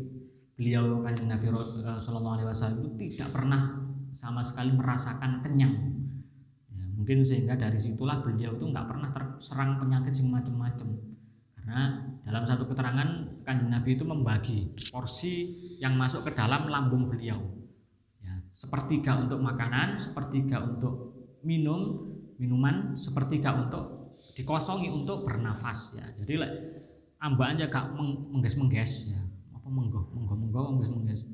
[0.56, 3.60] beliau kanjeng Nabi uh, sallallahu alaihi wasallam itu tidak pernah
[4.16, 5.74] sama sekali merasakan kenyang.
[6.72, 11.17] Ya, mungkin sehingga dari situlah beliau itu nggak pernah terserang penyakit sing macam-macam
[11.68, 15.52] karena dalam satu keterangan kanjeng Nabi itu membagi porsi
[15.84, 17.36] yang masuk ke dalam lambung beliau.
[18.24, 21.12] Ya, sepertiga untuk makanan, sepertiga untuk
[21.44, 22.08] minum,
[22.40, 26.08] minuman, sepertiga untuk dikosongi untuk bernafas ya.
[26.16, 26.56] Jadi like,
[27.20, 27.92] ambaan aja gak
[28.32, 29.20] mengges-mengges ya.
[29.52, 31.28] Apa menggoh, menggoh, menggoh, mengges-mengges.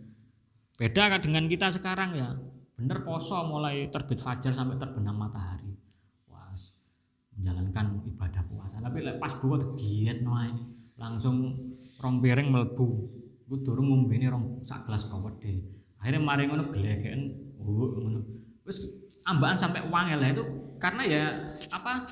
[0.75, 2.27] Beda kan dengan kita sekarang ya.
[2.75, 5.74] Bener poso mulai terbit fajar sampai terbenam matahari
[7.39, 8.79] menjalankan ibadah puasa.
[8.79, 10.51] Tapi pas buat giat noai
[10.95, 11.59] langsung
[11.99, 12.89] rong piring melbu
[13.45, 15.05] gue durung ngombene rong sak gelas
[16.01, 18.21] akhirnya mari ngono gelegen uh ngono.
[18.65, 20.45] Wis ambaan sampai uang lah itu.
[20.77, 21.25] Karena ya
[21.73, 22.05] apa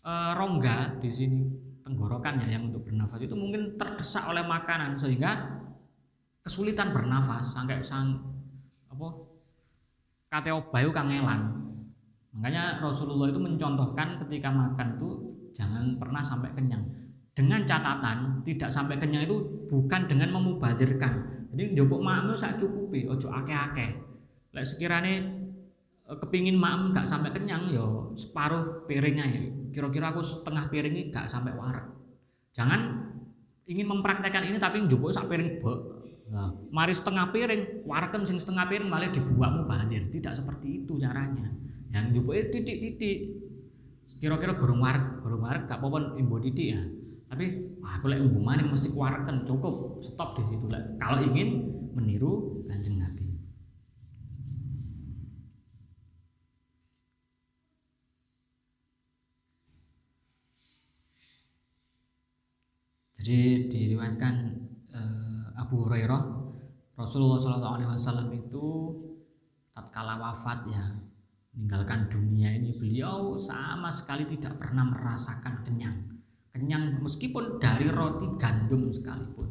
[0.00, 1.40] e, rongga di sini
[1.84, 3.20] tenggorokan ya yang untuk bernafas.
[3.20, 5.60] Itu mungkin terdesak oleh makanan sehingga
[6.40, 7.52] kesulitan bernafas.
[7.52, 8.16] Sampai sang
[8.88, 9.08] apa
[10.32, 11.71] kateo bayu kangelan
[12.32, 15.08] Makanya Rasulullah itu mencontohkan ketika makan itu
[15.52, 16.80] jangan pernah sampai kenyang.
[17.32, 19.36] Dengan catatan tidak sampai kenyang itu
[19.68, 21.48] bukan dengan memubadirkan.
[21.52, 23.90] Jadi njupuk makmu sak cukupi, ojo akeh-akeh.
[24.56, 25.12] Lek sekiranya
[26.08, 29.42] eh, kepingin makmu gak sampai kenyang yo ya separuh piringnya ya.
[29.72, 31.84] Kira-kira aku setengah piring ini gak sampai warak.
[32.56, 33.12] Jangan
[33.68, 35.80] ingin mempraktekkan ini tapi njupuk sak piring bek.
[36.32, 40.08] Nah, mari setengah piring, warakem sing setengah piring malah dibuatmu banjir.
[40.08, 41.52] Tidak seperti itu caranya
[41.92, 43.38] yang jupuke titik-titik.
[44.18, 46.82] Kira-kira gorong warak gorong warak gak apa-apa imbo titik ya.
[47.32, 50.00] Tapi aku lek umbu maning mesti kuareken cukup.
[50.04, 53.32] Stop di situ lah kalau ingin meniru kanjeng Nabi
[63.22, 64.34] jadi diriwayatkan
[64.90, 66.22] eh, Abu Hurairah
[66.98, 68.66] Rasulullah SAW itu
[69.70, 70.84] tatkala wafat ya
[71.52, 75.96] meninggalkan dunia ini beliau sama sekali tidak pernah merasakan kenyang.
[76.52, 79.48] Kenyang meskipun dari roti gandum sekalipun.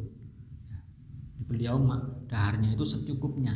[0.65, 0.81] Ya,
[1.45, 1.77] beliau
[2.25, 3.53] daharnya itu secukupnya.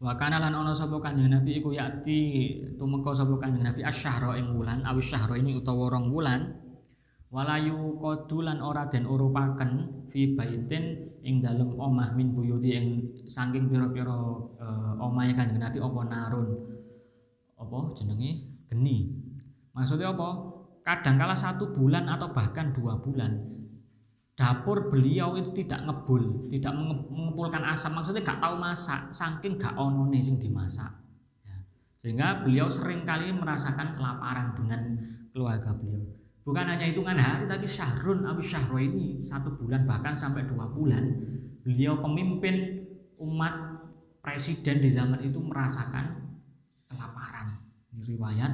[0.00, 2.18] Wa kana lan ana sapa kanjeng Nabi iku yakti
[2.80, 4.82] tumeka sapa kanjeng Nabi asyhara ing wulan.
[4.82, 6.50] Awis syahra ini utawa rong wulan
[7.30, 12.86] walayu kodulan ora den urupaken fi baitin ing dalem omah min buyuti ing
[13.30, 14.10] saking pira-pira
[14.58, 16.48] uh, omahe Kanjeng Nabi apa narun?
[17.54, 18.50] Apa jenenge?
[18.66, 19.14] Geni.
[19.70, 20.28] Maksudnya apa?
[20.82, 23.30] Kadangkala satu bulan atau bahkan dua bulan
[24.34, 30.08] dapur beliau itu tidak ngebul tidak mengepulkan asam maksudnya gak tahu masak saking gak ono
[30.16, 30.88] sing dimasak.
[31.44, 31.60] Ya.
[32.00, 34.96] sehingga beliau sering kali merasakan kelaparan dengan
[35.28, 36.08] keluarga beliau
[36.40, 41.04] bukan hanya hitungan hari tapi syahrun abu syahro ini satu bulan bahkan sampai dua bulan
[41.60, 42.86] beliau pemimpin
[43.20, 43.80] umat
[44.24, 46.36] presiden di zaman itu merasakan
[46.88, 47.48] kelaparan.
[47.92, 48.52] Ini riwayat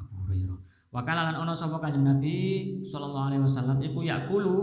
[0.00, 0.58] Abu Hurairah.
[0.92, 2.36] Wakala lan ono sapa kanjeng Nabi
[2.84, 4.54] sallallahu alaihi wasallam iku yakulu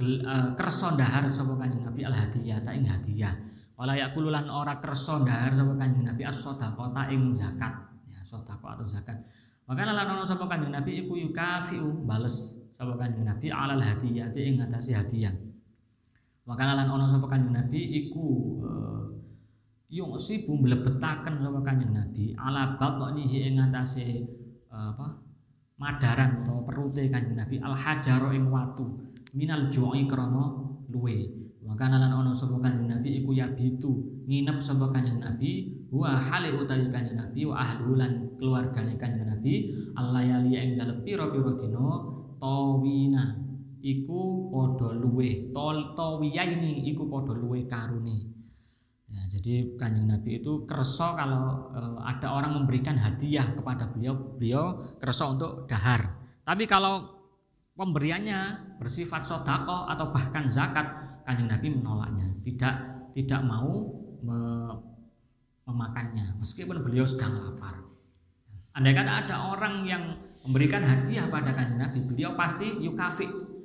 [0.00, 3.34] uh, kersa dahar sapa kanjeng Nabi al hadiyah ta ing hadiah
[3.74, 7.74] wala yakulu lan ora kersa dahar sapa kanjeng Nabi as-shadaqah ta ing zakat.
[8.10, 9.18] Ya sedekah atau zakat
[9.64, 14.60] maka lan ana sapa kanjeng Nabi iku yukafiu bales sapa kanjeng Nabi alal hadiyati ing
[14.60, 15.32] ngatasi hadiah.
[16.44, 18.26] Maka lan ana sapa kanjeng Nabi iku
[18.60, 19.08] uh,
[19.88, 24.28] yung sibu mlebetaken sapa kanjeng Nabi ala batnihi ing ngatasi
[24.68, 25.06] uh, apa
[25.80, 30.60] madaran atau perute kanjeng Nabi al hajaro ing watu minal ju'i krana
[30.92, 36.20] luwe maka lan ono sapa kanjeng Nabi iku ya bitu nginep sapa kanjeng Nabi wa
[36.20, 42.14] hale utawi kanjeng Nabi wa ahlu lan keluargane kanjeng Nabi allayali ing dalem pira-pira dina
[42.36, 43.24] tawina.
[43.84, 48.32] Iku padha luwe tol tawiya ini iku padha luwe karune.
[49.12, 54.96] Ya jadi kanjeng Nabi itu kerso kalau e, ada orang memberikan hadiah kepada beliau beliau
[54.96, 56.00] kerso untuk dahar.
[56.48, 57.12] Tapi kalau
[57.76, 60.88] pemberiannya bersifat sodako atau bahkan zakat
[61.24, 62.74] kanjeng Nabi menolaknya, tidak
[63.16, 63.88] tidak mau
[64.20, 64.38] me,
[65.64, 67.80] memakannya meskipun beliau sedang lapar.
[68.74, 70.02] Andai kata ada orang yang
[70.44, 73.24] memberikan hadiah pada kanjeng Nabi, beliau pasti yukafi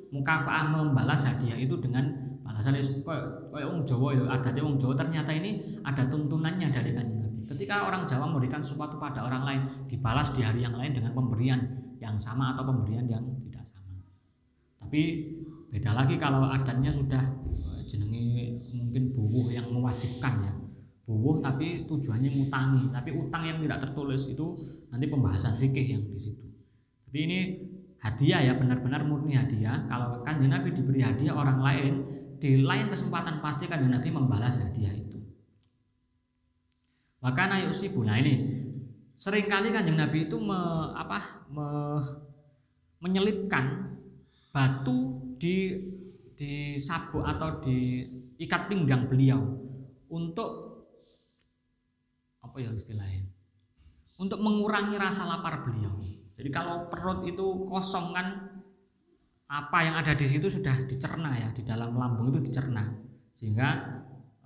[0.09, 5.79] mukafaah membalas hadiah itu dengan balasan kayak wong Jawa ya adatnya wong Jawa ternyata ini
[5.85, 7.39] ada tuntunannya dari kanjeng Nabi.
[7.45, 11.61] Ketika orang Jawa memberikan sesuatu pada orang lain, dibalas di hari yang lain dengan pemberian
[11.97, 14.01] yang sama atau pemberian yang tidak sama.
[14.81, 15.01] Tapi
[15.69, 17.21] beda lagi kalau adatnya sudah
[19.29, 20.53] buwuh yang mewajibkan ya.
[21.05, 24.57] Buwuh tapi tujuannya ngutangi tapi utang yang tidak tertulis itu
[24.89, 26.45] nanti pembahasan fikih yang di situ.
[27.05, 27.39] Tapi ini
[28.01, 29.85] hadiah ya benar-benar murni hadiah.
[29.85, 31.93] Kalau kan Nabi diberi hadiah orang lain
[32.41, 35.19] di lain kesempatan pasti kan Nabi membalas hadiah itu.
[37.19, 38.07] Maka yusibu.
[38.07, 38.63] Nah ini
[39.19, 40.55] sering kali kanjeng Nabi itu me,
[40.95, 41.67] apa me,
[43.03, 43.91] menyelipkan
[44.55, 45.75] batu di
[46.39, 48.07] di sabuk atau di
[48.39, 49.43] ikat pinggang beliau
[50.07, 50.79] untuk
[52.39, 53.27] apa ya istilahnya?
[54.19, 55.95] Untuk mengurangi rasa lapar beliau.
[56.39, 58.27] Jadi kalau perut itu kosong kan
[59.49, 62.95] apa yang ada di situ sudah dicerna ya di dalam lambung itu dicerna.
[63.35, 63.69] Sehingga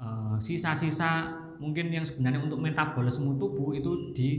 [0.01, 4.29] eh, sisa-sisa mungkin yang sebenarnya untuk metabolisme tubuh itu di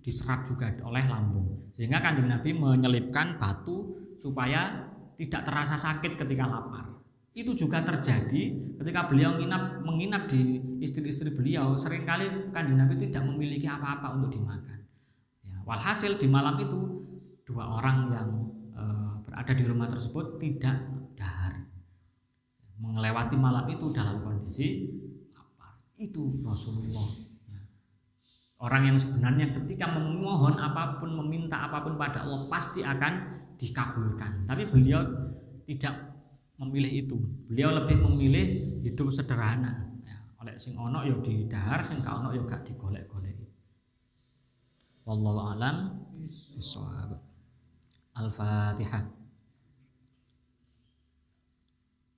[0.00, 1.74] diserap juga oleh lambung.
[1.74, 4.86] Sehingga kanjeng Nabi menyelipkan batu supaya
[5.18, 6.99] tidak terasa sakit ketika lapar
[7.30, 13.22] itu juga terjadi ketika beliau menginap, menginap di istri-istri beliau sering kali kanjeng Nabi tidak
[13.22, 14.82] memiliki apa-apa untuk dimakan.
[15.46, 17.06] Ya, walhasil di malam itu
[17.46, 18.28] dua orang yang
[18.74, 18.82] e,
[19.22, 20.74] berada di rumah tersebut tidak
[21.14, 21.70] dahar.
[22.82, 24.90] Melewati malam itu dalam kondisi
[25.30, 27.30] apa itu Rasulullah.
[27.46, 27.62] Ya.
[28.58, 34.50] orang yang sebenarnya ketika memohon apa pun meminta apa pun pada Allah pasti akan dikabulkan.
[34.50, 34.98] Tapi beliau
[35.62, 36.09] tidak
[36.60, 37.16] memilih itu.
[37.48, 38.46] Beliau lebih memilih
[38.84, 39.88] hidup sederhana.
[40.04, 41.16] Ya, oleh sing ono ya
[41.48, 43.40] dahar, sing gak ono ya gak digolek-golek.
[45.08, 45.76] Wallahu alam
[46.20, 47.16] bisawab.
[48.14, 49.19] Al-Fatihah.